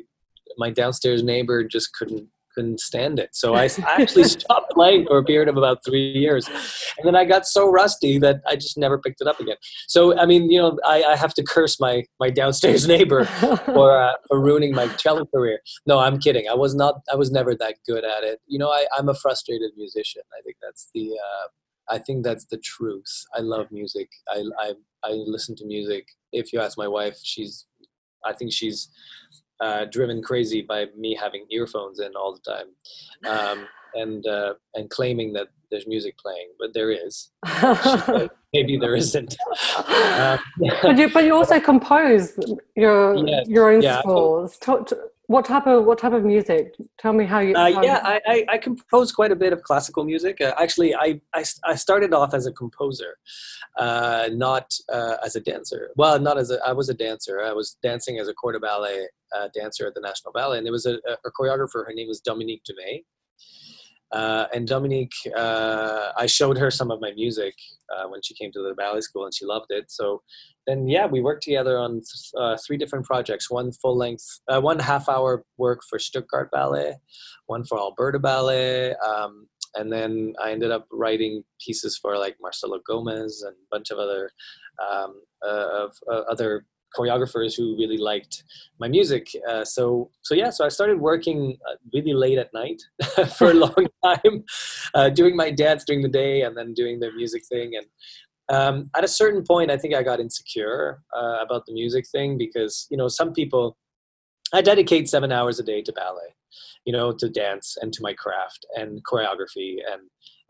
[0.57, 3.29] my downstairs neighbor just couldn't couldn't stand it.
[3.33, 7.25] So I actually stopped playing for a period of about three years, and then I
[7.25, 9.57] got so rusty that I just never picked it up again.
[9.87, 13.97] So I mean, you know, I, I have to curse my my downstairs neighbor for
[13.97, 15.59] uh, for ruining my cello career.
[15.85, 16.47] No, I'm kidding.
[16.49, 16.95] I was not.
[17.11, 18.39] I was never that good at it.
[18.47, 20.21] You know, I, I'm a frustrated musician.
[20.37, 21.11] I think that's the.
[21.11, 21.47] Uh,
[21.89, 23.25] I think that's the truth.
[23.35, 24.09] I love music.
[24.29, 26.07] I, I I listen to music.
[26.31, 27.65] If you ask my wife, she's
[28.25, 28.89] I think she's
[29.59, 32.67] uh, driven crazy by me having earphones in all the time,
[33.29, 37.31] um, and uh, and claiming that there's music playing, but there is.
[38.53, 39.35] Maybe there isn't.
[40.13, 40.39] Um,
[40.83, 42.37] but you but you also compose
[42.75, 43.99] your yes, your own yeah.
[43.99, 44.57] scores.
[44.57, 44.91] Talk,
[45.27, 46.75] what type of what type of music?
[46.97, 47.55] Tell me how you.
[47.55, 50.41] Uh, yeah, I, I, I compose quite a bit of classical music.
[50.41, 53.17] Uh, actually, I, I I started off as a composer,
[53.77, 55.91] uh, not uh, as a dancer.
[55.95, 57.41] Well, not as a I was a dancer.
[57.41, 60.65] I was dancing as a corps de ballet uh, dancer at the National Ballet, and
[60.65, 61.85] there was a, a choreographer.
[61.85, 63.03] Her name was Dominique Dumais.
[64.13, 67.55] Uh, and Dominique, I showed her some of my music
[68.09, 69.91] when she came to the ballet school, and she loved it.
[69.91, 70.21] So
[70.67, 72.01] then yeah, we worked together on
[72.37, 73.49] uh, three different projects.
[73.49, 76.95] One full length, uh, one half hour work for Stuttgart Ballet,
[77.47, 82.79] one for Alberta Ballet, um, and then I ended up writing pieces for like Marcelo
[82.87, 84.29] Gomes and a bunch of other
[84.79, 86.65] um, uh, of uh, other
[86.97, 88.43] choreographers who really liked
[88.79, 89.27] my music.
[89.49, 92.81] Uh, so so yeah, so I started working uh, really late at night
[93.37, 97.43] for a long time, doing my dance during the day and then doing the music
[97.49, 97.85] thing and
[98.49, 102.37] um, at a certain point, I think I got insecure uh, about the music thing
[102.37, 103.77] because you know some people.
[104.55, 106.35] I dedicate seven hours a day to ballet,
[106.85, 110.01] you know, to dance and to my craft and choreography and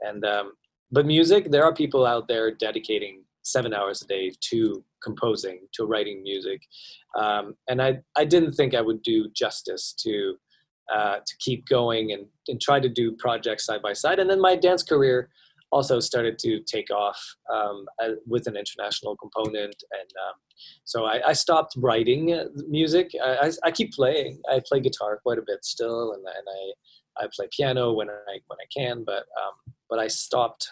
[0.01, 0.53] and um,
[0.91, 1.51] but music.
[1.51, 6.61] There are people out there dedicating seven hours a day to composing, to writing music,
[7.17, 10.37] um, and I I didn't think I would do justice to
[10.93, 14.19] uh, to keep going and, and try to do projects side by side.
[14.19, 15.29] And then my dance career
[15.71, 17.19] also started to take off
[17.51, 17.85] um,
[18.27, 19.75] with an international component.
[19.91, 20.33] And um,
[20.85, 23.11] so I, I, stopped writing uh, music.
[23.23, 24.39] I, I, I, keep playing.
[24.51, 26.47] I play guitar quite a bit still, and, and
[27.17, 29.03] I, I play piano when I when I can.
[29.03, 30.69] But um, but I stopped.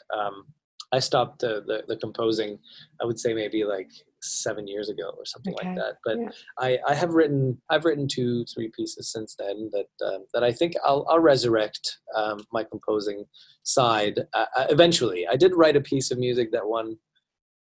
[0.92, 2.60] I stopped the, the, the composing.
[3.02, 5.68] I would say maybe like seven years ago or something okay.
[5.68, 5.98] like that.
[6.06, 6.30] But yeah.
[6.60, 10.52] I, I have written I've written two three pieces since then that um, that I
[10.52, 13.26] think I'll I'll resurrect um, my composing
[13.64, 15.28] side uh, uh, eventually.
[15.28, 16.98] I did write a piece of music that one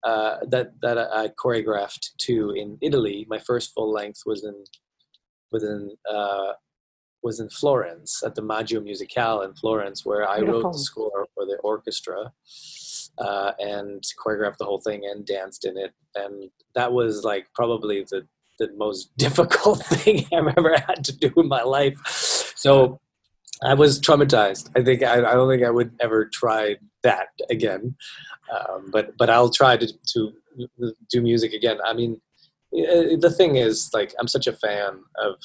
[0.04, 3.26] uh, that that I choreographed to in Italy.
[3.28, 4.64] My first full length was in
[5.50, 6.52] within uh,
[7.22, 10.62] was in Florence at the Maggio Musicale in Florence, where I Beautiful.
[10.62, 12.30] wrote the score for the orchestra
[13.18, 15.92] uh, and choreographed the whole thing and danced in it.
[16.14, 18.26] And that was like probably the
[18.58, 21.98] the most difficult thing I've ever had to do in my life.
[22.56, 23.00] So
[23.62, 24.70] I was traumatized.
[24.76, 27.96] I think I, I don't think I would ever try that again.
[28.52, 30.32] Um, but but I'll try to to
[31.10, 31.78] do music again.
[31.84, 32.20] I mean,
[32.72, 35.36] the thing is, like, I'm such a fan of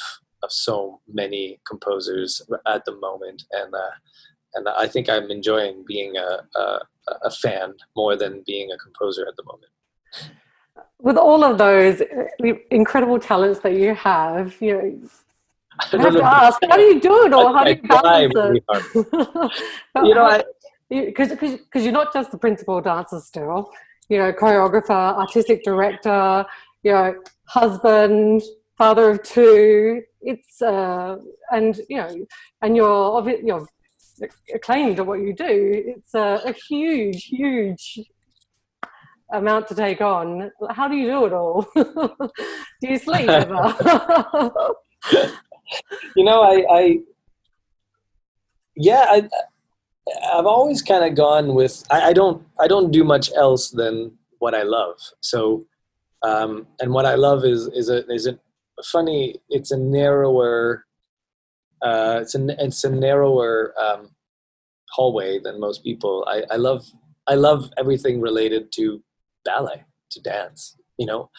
[0.42, 3.90] of so many composers at the moment, and uh,
[4.56, 6.80] and I think I'm enjoying being a, a,
[7.24, 9.72] a fan more than being a composer at the moment.
[11.02, 15.10] With all of those uh, incredible talents that you have, you know,
[15.94, 17.54] I have to ask, how do you do it all?
[17.54, 18.64] How do you balance it?
[20.04, 20.44] you know,
[20.90, 23.72] because because you're not just the principal dancer still,
[24.10, 26.46] you know, choreographer, artistic director,
[26.84, 28.42] you know, husband,
[28.78, 30.02] father of two.
[30.22, 31.18] It's uh,
[31.52, 32.26] and you know,
[32.62, 33.68] and you're obviously you're
[34.54, 35.84] acclaimed at what you do.
[35.96, 38.00] It's a, a huge, huge
[39.32, 40.52] amount to take on.
[40.72, 41.68] How do you do it all?
[41.76, 42.30] do
[42.82, 43.76] you sleep ever?
[46.16, 47.00] you know, I, I
[48.76, 49.30] yeah, I,
[50.34, 51.84] I've always kind of gone with.
[51.92, 54.96] I, I, don't, I don't do much else than what I love.
[55.20, 55.66] So,
[56.24, 58.38] um, and what I love is is a is a
[58.84, 59.36] funny.
[59.50, 60.86] It's a narrower.
[61.82, 64.10] Uh, it's a it's a narrower um,
[64.92, 66.26] hallway than most people.
[66.28, 66.86] I, I love
[67.28, 69.04] I love everything related to
[69.46, 70.76] ballet, to dance.
[70.98, 71.30] You know,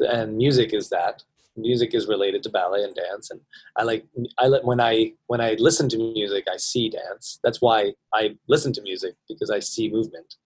[0.00, 1.22] and music is that
[1.56, 3.40] music is related to ballet and dance and
[3.76, 4.06] i like
[4.38, 8.34] i let when i when i listen to music i see dance that's why i
[8.48, 10.36] listen to music because i see movement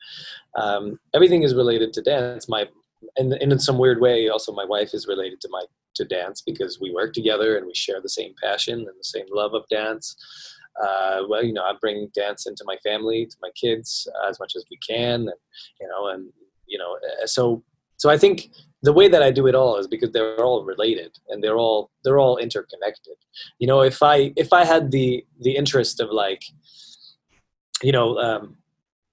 [0.56, 2.64] um, everything is related to dance my
[3.16, 5.64] and, and in some weird way also my wife is related to my
[5.96, 9.26] to dance because we work together and we share the same passion and the same
[9.30, 10.16] love of dance
[10.82, 14.38] uh, well you know i bring dance into my family to my kids uh, as
[14.38, 15.40] much as we can and
[15.80, 16.30] you know and
[16.66, 17.62] you know uh, so
[17.96, 18.50] so i think
[18.86, 21.90] the way that I do it all is because they're all related and they're all
[22.04, 23.16] they're all interconnected.
[23.58, 26.42] You know, if I if I had the the interest of like,
[27.82, 28.58] you know, um,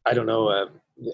[0.06, 0.66] I don't know, uh,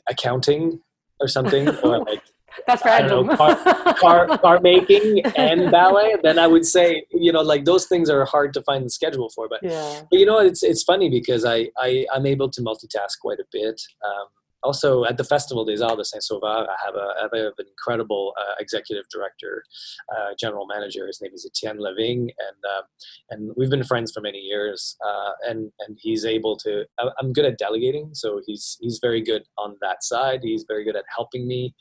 [0.09, 0.81] accounting
[1.21, 2.23] or something, or like
[2.67, 3.27] that's random.
[3.27, 3.55] Know, car,
[3.95, 8.25] car, car making and ballet, then I would say, you know, like those things are
[8.25, 9.47] hard to find the schedule for.
[9.49, 10.01] But, yeah.
[10.09, 13.45] but you know, it's it's funny because I, I I'm able to multitask quite a
[13.51, 13.81] bit.
[14.03, 14.27] Um,
[14.63, 18.33] also at the Festival des Arts de Saint-Sauveur, I have, a, I have an incredible
[18.39, 19.63] uh, executive director,
[20.15, 21.07] uh, general manager.
[21.07, 22.81] His name is Etienne Leving, and uh,
[23.29, 24.97] and we've been friends for many years.
[25.05, 26.85] Uh, and and he's able to.
[27.19, 30.41] I'm good at delegating, so he's he's very good on that side.
[30.43, 31.73] He's very good at helping me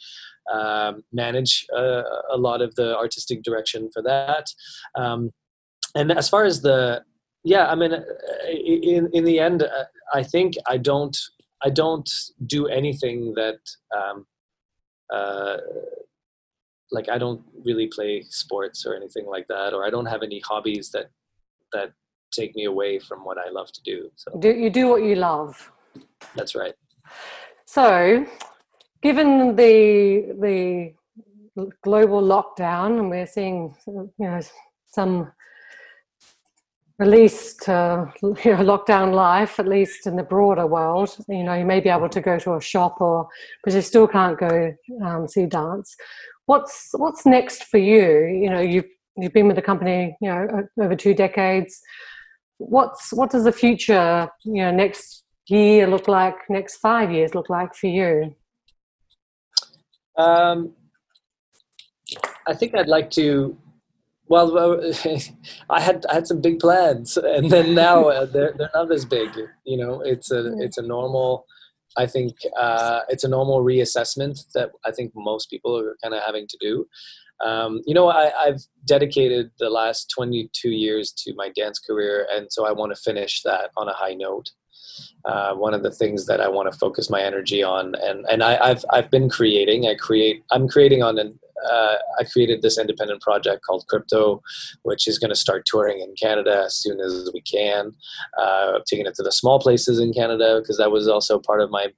[0.53, 4.46] um, manage uh, a lot of the artistic direction for that.
[4.94, 5.30] Um,
[5.94, 7.03] and as far as the
[7.44, 8.03] yeah, I mean, uh,
[8.49, 9.66] in in the end,
[10.12, 11.16] I think I don't
[11.62, 12.09] I don't
[12.46, 13.61] do anything that
[13.96, 14.26] um,
[15.12, 15.57] uh,
[16.90, 20.40] like I don't really play sports or anything like that, or I don't have any
[20.40, 21.11] hobbies that
[21.72, 21.92] that
[22.30, 24.11] take me away from what I love to do.
[24.16, 25.72] So do you do what you love?
[26.34, 26.74] That's right.
[27.64, 28.26] So,
[29.03, 30.94] given the the
[31.82, 34.40] global lockdown, and we're seeing you know
[34.86, 35.32] some
[36.99, 41.16] released you know, lockdown life, at least in the broader world.
[41.28, 43.28] You know, you may be able to go to a shop, or
[43.64, 44.74] but you still can't go
[45.05, 45.96] um, see dance.
[46.46, 48.26] What's what's next for you?
[48.26, 48.86] You know, you've
[49.16, 51.80] you've been with the company, you know, over two decades.
[52.59, 56.36] What's what does the future, you know, next year look like?
[56.49, 58.34] Next five years look like for you?
[60.19, 60.73] Um,
[62.47, 63.57] I think I'd like to
[64.29, 64.93] well,
[65.71, 69.05] I had I had some big plans, and then now uh, they're they're not as
[69.05, 69.31] big.
[69.64, 71.47] You know, it's a it's a normal.
[71.97, 76.23] I think uh, it's a normal reassessment that I think most people are kind of
[76.25, 76.87] having to do.
[77.45, 82.53] Um, you know, I, I've dedicated the last 22 years to my dance career, and
[82.53, 84.51] so I want to finish that on a high note.
[85.24, 88.43] Uh, one of the things that I want to focus my energy on, and and
[88.43, 89.86] I, have I've been creating.
[89.86, 90.43] I create.
[90.51, 91.39] I'm creating on an.
[91.70, 94.42] Uh, I created this independent project called Crypto,
[94.82, 97.92] which is going to start touring in Canada as soon as we can.
[98.40, 101.70] Uh, taking it to the small places in Canada because that was also part of
[101.70, 101.88] my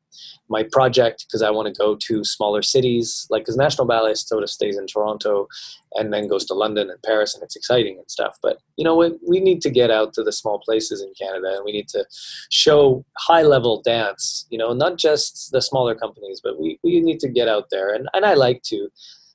[0.51, 4.43] my project because I want to go to smaller cities, like because National Ballet sort
[4.43, 5.47] of stays in Toronto
[5.95, 8.37] and then goes to London and Paris, and it's exciting and stuff.
[8.43, 11.55] But you know, we, we need to get out to the small places in Canada,
[11.55, 12.05] and we need to
[12.51, 14.47] show high level dance.
[14.51, 17.95] You know, not just the smaller companies, but we, we need to get out there,
[17.95, 18.89] and and I like to.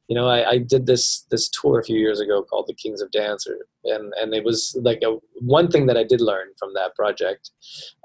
[0.08, 3.01] You know, I, I did this this tour a few years ago called the Kings
[3.01, 3.47] of Dance,
[3.84, 7.51] and and it was like a one thing that I did learn from that project.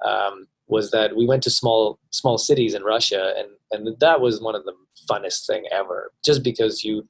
[0.07, 4.41] Um, was that we went to small small cities in Russia, and and that was
[4.41, 4.73] one of the
[5.11, 6.13] funnest thing ever.
[6.25, 7.07] Just because you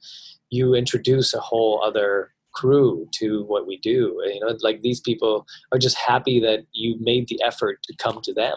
[0.51, 4.21] you introduce a whole other crew to what we do.
[4.25, 8.21] You know, like these people are just happy that you made the effort to come
[8.23, 8.57] to them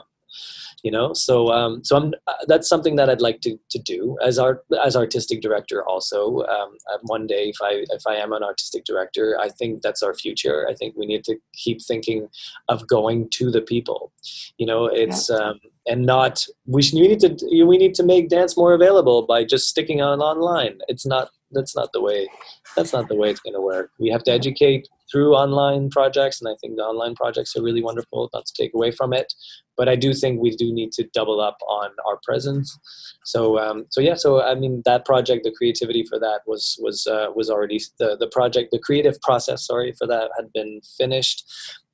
[0.84, 1.14] you know?
[1.14, 4.64] So um, so I'm uh, that's something that I'd like to, to do as art
[4.86, 6.44] as artistic director also.
[6.44, 10.04] Um, uh, one day if I if I am an artistic director I think that's
[10.04, 10.68] our future.
[10.70, 12.28] I think we need to keep thinking
[12.70, 14.12] of going to the people.
[14.58, 18.30] You know it's um, and not we, should, we need to we need to make
[18.30, 20.80] dance more available by just sticking on online.
[20.88, 22.28] It's not that's not the way
[22.76, 23.92] that's not the way it's going to work.
[24.00, 27.84] We have to educate through online projects and i think the online projects are really
[27.84, 29.34] wonderful not to take away from it
[29.78, 32.78] but I do think we do need to double up on our presence.
[33.26, 37.08] So um, so yeah, so I mean that project, the creativity for that was was
[37.08, 41.46] uh, was already the the project, the creative process, sorry for that had been finished,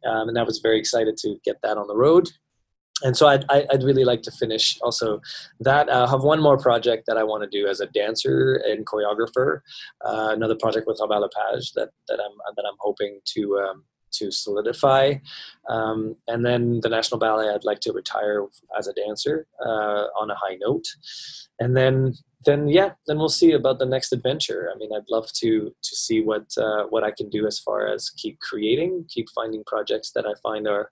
[0.06, 2.30] um, and I was very excited to get that on the road.
[3.04, 5.22] And so I'd, I'd really like to finish also
[5.60, 5.90] that.
[5.90, 8.86] I uh, have one more project that I want to do as a dancer and
[8.86, 9.62] choreographer.
[10.06, 14.32] Uh, another project with Robert Lepage that, that I'm that I'm hoping to um, to
[14.32, 15.16] solidify.
[15.70, 18.46] Um, and then the National Ballet, I'd like to retire
[18.78, 20.88] as a dancer uh, on a high note.
[21.60, 24.72] And then, then yeah, then we'll see about the next adventure.
[24.74, 27.88] I mean, I'd love to to see what uh, what I can do as far
[27.88, 30.90] as keep creating, keep finding projects that I find are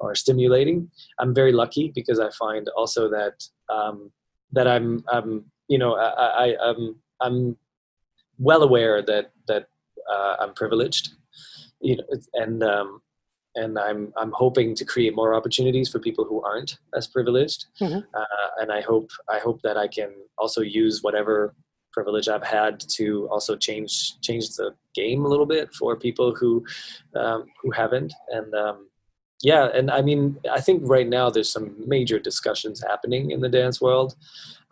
[0.00, 0.90] are stimulating.
[1.18, 4.10] I'm very lucky because I find also that um,
[4.52, 7.56] that I'm, I'm you know I, I, I'm I'm
[8.38, 9.68] well aware that that
[10.10, 11.14] uh, I'm privileged
[11.80, 12.04] you know,
[12.34, 13.00] and um,
[13.56, 17.98] and I'm I'm hoping to create more opportunities for people who aren't as privileged, mm-hmm.
[18.14, 21.54] uh, and I hope I hope that I can also use whatever
[21.92, 26.64] privilege I've had to also change change the game a little bit for people who
[27.16, 28.88] um, who haven't, and um,
[29.42, 33.48] yeah, and I mean I think right now there's some major discussions happening in the
[33.48, 34.14] dance world.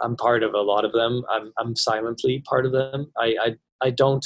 [0.01, 1.25] I'm part of a lot of them.
[1.31, 3.11] I'm I'm silently part of them.
[3.19, 4.25] I I, I don't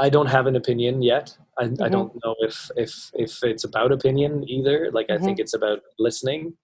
[0.00, 1.36] I don't have an opinion yet.
[1.58, 1.82] I, mm-hmm.
[1.82, 4.90] I, don't know if if if it's about opinion either.
[4.92, 5.22] Like mm-hmm.
[5.22, 5.42] I think mm-hmm.
[5.42, 6.54] it's about listening.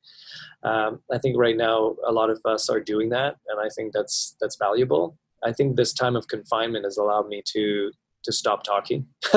[0.62, 3.92] Um, I think right now a lot of us are doing that, and I think
[3.92, 5.18] that's that's valuable.
[5.44, 7.92] I think this time of confinement has allowed me to
[8.24, 9.06] to stop talking,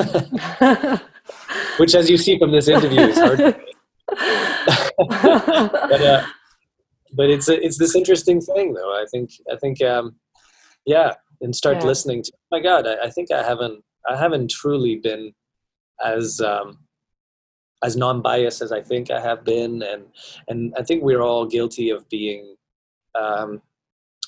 [1.76, 3.38] which, as you see from this interview, is hard.
[4.98, 6.26] but, uh,
[7.12, 8.92] but it's a, it's this interesting thing, though.
[8.92, 10.16] I think I think um,
[10.86, 11.86] yeah, and start yeah.
[11.86, 12.32] listening to.
[12.34, 15.34] Oh my God, I, I think I haven't I haven't truly been
[16.04, 16.78] as um,
[17.82, 20.04] as non-biased as I think I have been, and
[20.48, 22.56] and I think we're all guilty of being
[23.18, 23.62] um,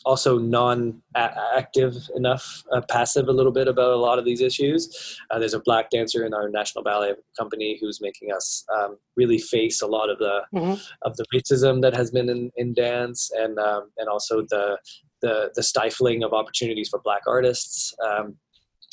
[0.04, 5.18] also non-active enough, uh, passive a little bit about a lot of these issues.
[5.30, 9.38] Uh, there's a black dancer in our national ballet company who's making us um, really
[9.38, 10.74] face a lot of the mm-hmm.
[11.02, 14.78] of the racism that has been in, in dance, and um, and also the
[15.20, 17.94] the the stifling of opportunities for black artists.
[18.04, 18.36] Um,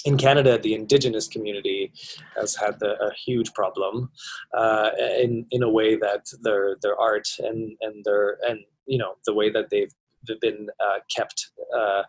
[0.10, 1.92] in Canada, the Indigenous community
[2.36, 4.10] has had the, a huge problem
[4.54, 4.90] uh,
[5.24, 9.34] in in a way that their their art and and their and you know the
[9.34, 9.94] way that they've
[10.42, 12.04] been uh, kept uh,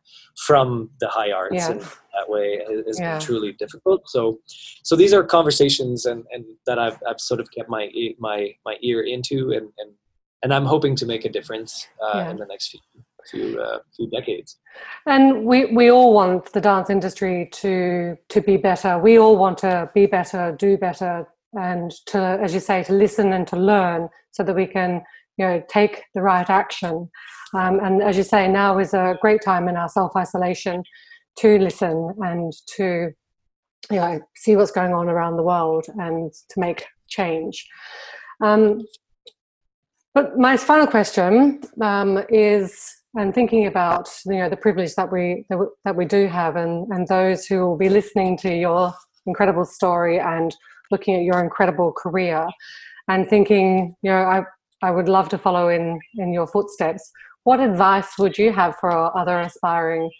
[0.46, 1.70] from the high arts yeah.
[1.72, 3.18] in that way has yeah.
[3.18, 4.08] been truly difficult.
[4.08, 4.40] So,
[4.82, 7.88] so these are conversations and, and that I've, I've sort of kept my
[8.18, 9.90] my my ear into and and,
[10.42, 12.30] and I'm hoping to make a difference uh, yeah.
[12.30, 12.80] in the next few
[13.30, 14.58] few uh, few decades.
[15.06, 18.98] And we we all want the dance industry to to be better.
[18.98, 23.32] We all want to be better, do better, and to, as you say, to listen
[23.32, 25.02] and to learn, so that we can
[25.36, 27.10] you know take the right action.
[27.52, 30.84] Um, and as you say, now is a great time in our self isolation
[31.38, 33.12] to listen and to
[33.90, 37.66] you know see what's going on around the world and to make change.
[38.42, 38.82] Um,
[40.14, 45.44] but my final question um, is and thinking about you know the privilege that we
[45.84, 48.94] that we do have and and those who will be listening to your
[49.26, 50.56] incredible story and
[50.90, 52.46] looking at your incredible career
[53.08, 54.42] and thinking you know i
[54.82, 57.10] i would love to follow in in your footsteps.
[57.44, 60.10] What advice would you have for other aspiring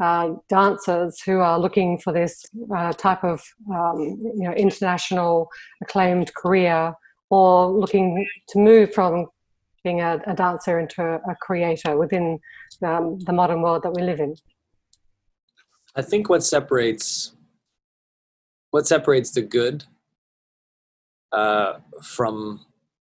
[0.00, 2.42] uh, dancers who are looking for this
[2.74, 3.42] uh, type of
[3.72, 4.00] um,
[4.34, 5.48] you know international
[5.82, 6.94] acclaimed career
[7.28, 9.26] or looking to move from
[9.84, 12.38] being a, a dancer into a creator within
[12.82, 14.34] um, the modern world that we live in?
[15.94, 17.32] I think what separates
[18.70, 19.84] what separates the good
[21.32, 22.64] uh, from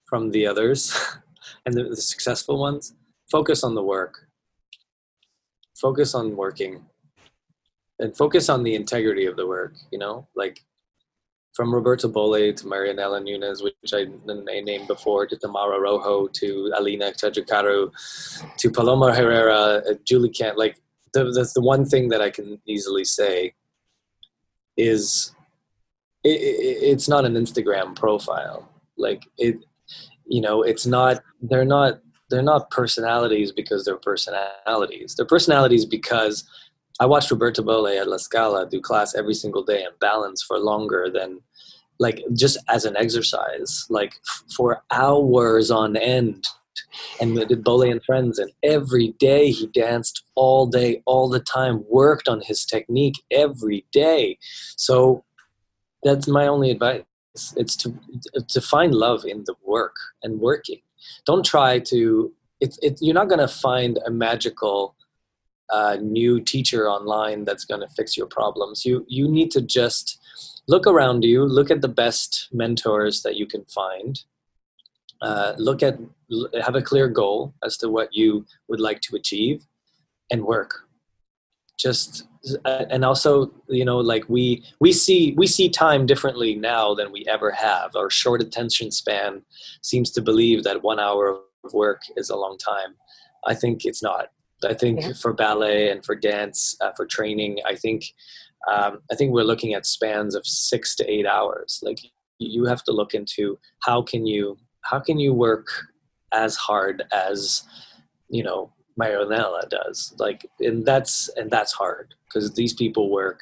[0.06, 0.96] from the others
[1.66, 2.94] and the, the successful ones
[3.30, 4.26] focus on the work.
[5.76, 6.84] Focus on working.
[7.98, 10.26] And focus on the integrity of the work you know?
[10.34, 10.64] Like
[11.54, 14.06] from Roberto Bolle to Marianela Nuñez, which I,
[14.62, 17.90] named before, to Tamara Rojo, to Alina Cojocaru,
[18.56, 20.80] to Paloma Herrera, uh, Julie Kent, like
[21.12, 23.54] the, the, the one thing that I can easily say
[24.76, 25.34] is
[26.22, 28.68] it, it, it's not an Instagram profile.
[28.96, 29.56] Like it,
[30.26, 35.16] you know, it's not, they're not, they're not personalities because they're personalities.
[35.16, 36.48] They're personalities because
[37.00, 40.58] I watched Roberto Bolle at La Scala do class every single day and balance for
[40.58, 41.40] longer than
[41.98, 44.14] like just as an exercise, like
[44.54, 46.46] for hours on end.
[47.20, 51.84] And did Bolle and Friends, and every day he danced all day, all the time,
[51.88, 54.38] worked on his technique every day.
[54.76, 55.24] So
[56.02, 57.02] that's my only advice.
[57.56, 57.94] It's to
[58.48, 60.80] to find love in the work and working.
[61.26, 62.32] Don't try to.
[62.60, 64.96] It's it, you're not going to find a magical
[65.72, 68.84] uh, new teacher online that's going to fix your problems.
[68.84, 70.18] You you need to just
[70.68, 74.22] look around you, look at the best mentors that you can find.
[75.22, 75.98] Uh, look at
[76.62, 79.66] have a clear goal as to what you would like to achieve,
[80.30, 80.86] and work.
[81.78, 82.24] Just
[82.64, 87.24] and also you know like we we see we see time differently now than we
[87.28, 87.96] ever have.
[87.96, 89.42] Our short attention span
[89.82, 92.94] seems to believe that one hour of work is a long time.
[93.46, 94.28] I think it's not.
[94.64, 95.12] I think yeah.
[95.12, 98.04] for ballet and for dance, uh, for training, I think
[98.70, 101.80] um, I think we're looking at spans of six to eight hours.
[101.82, 102.00] Like
[102.38, 105.66] you have to look into how can you how can you work
[106.32, 107.62] as hard as
[108.28, 110.14] you know Marianela does.
[110.18, 113.40] Like and that's and that's hard because these people work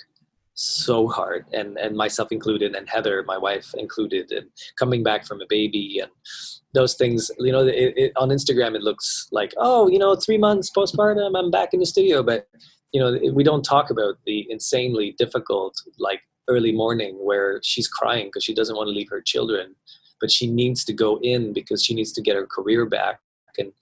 [0.55, 5.41] so hard and and myself included and heather my wife included and coming back from
[5.41, 6.11] a baby and
[6.79, 10.39] those things you know it, it, on instagram it looks like oh you know three
[10.39, 12.22] months postpartum i'm back in the studio.
[12.22, 12.49] But
[12.93, 18.26] you know we don't talk about the insanely difficult like early morning where she's crying
[18.29, 19.74] because she doesn't want to leave her children
[20.20, 23.20] but she needs to go in because she needs to get her career back.
[23.59, 23.72] And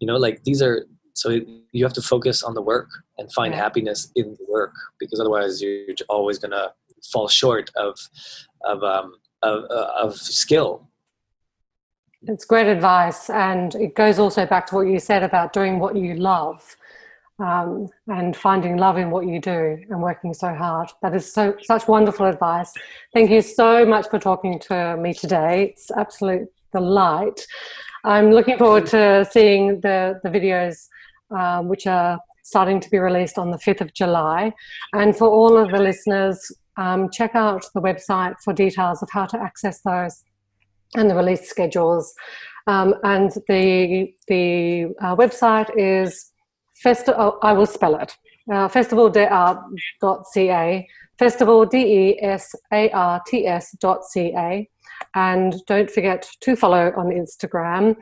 [0.00, 1.28] you know like these are so
[1.72, 2.88] you have to focus on the work
[3.18, 6.72] and find happiness in the work because otherwise you're always going to
[7.12, 7.96] fall short of
[8.64, 10.88] of um, of, uh, of skill
[12.28, 15.96] it's great advice and it goes also back to what you said about doing what
[15.96, 16.76] you love
[17.38, 20.90] um, and finding love in what you do and working so hard.
[21.02, 22.72] That is so such wonderful advice.
[23.12, 25.70] Thank you so much for talking to me today.
[25.70, 27.46] It's absolute delight.
[28.04, 30.88] I'm looking forward to seeing the the videos
[31.30, 34.52] um, which are starting to be released on the 5th of July.
[34.92, 39.26] And for all of the listeners, um, check out the website for details of how
[39.26, 40.24] to access those
[40.96, 42.12] and the release schedules.
[42.66, 46.30] Um, and the the uh, website is
[46.84, 48.16] festi- oh, I will spell it
[48.52, 50.88] uh, festivaldesarts.ca,
[51.18, 54.68] festival d e s a r t s dot c a,
[55.14, 57.96] and don't forget to follow on Instagram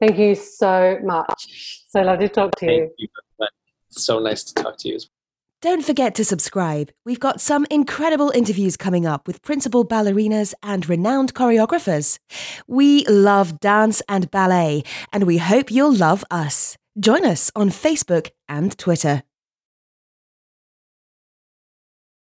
[0.00, 1.84] Thank you so much.
[1.88, 2.90] So lovely to talk to you.
[2.98, 3.08] you.
[3.90, 4.98] So nice to talk to you.
[5.60, 6.92] Don't forget to subscribe.
[7.04, 12.20] We've got some incredible interviews coming up with principal ballerinas and renowned choreographers.
[12.68, 16.76] We love dance and ballet, and we hope you'll love us.
[17.00, 19.24] Join us on Facebook and Twitter.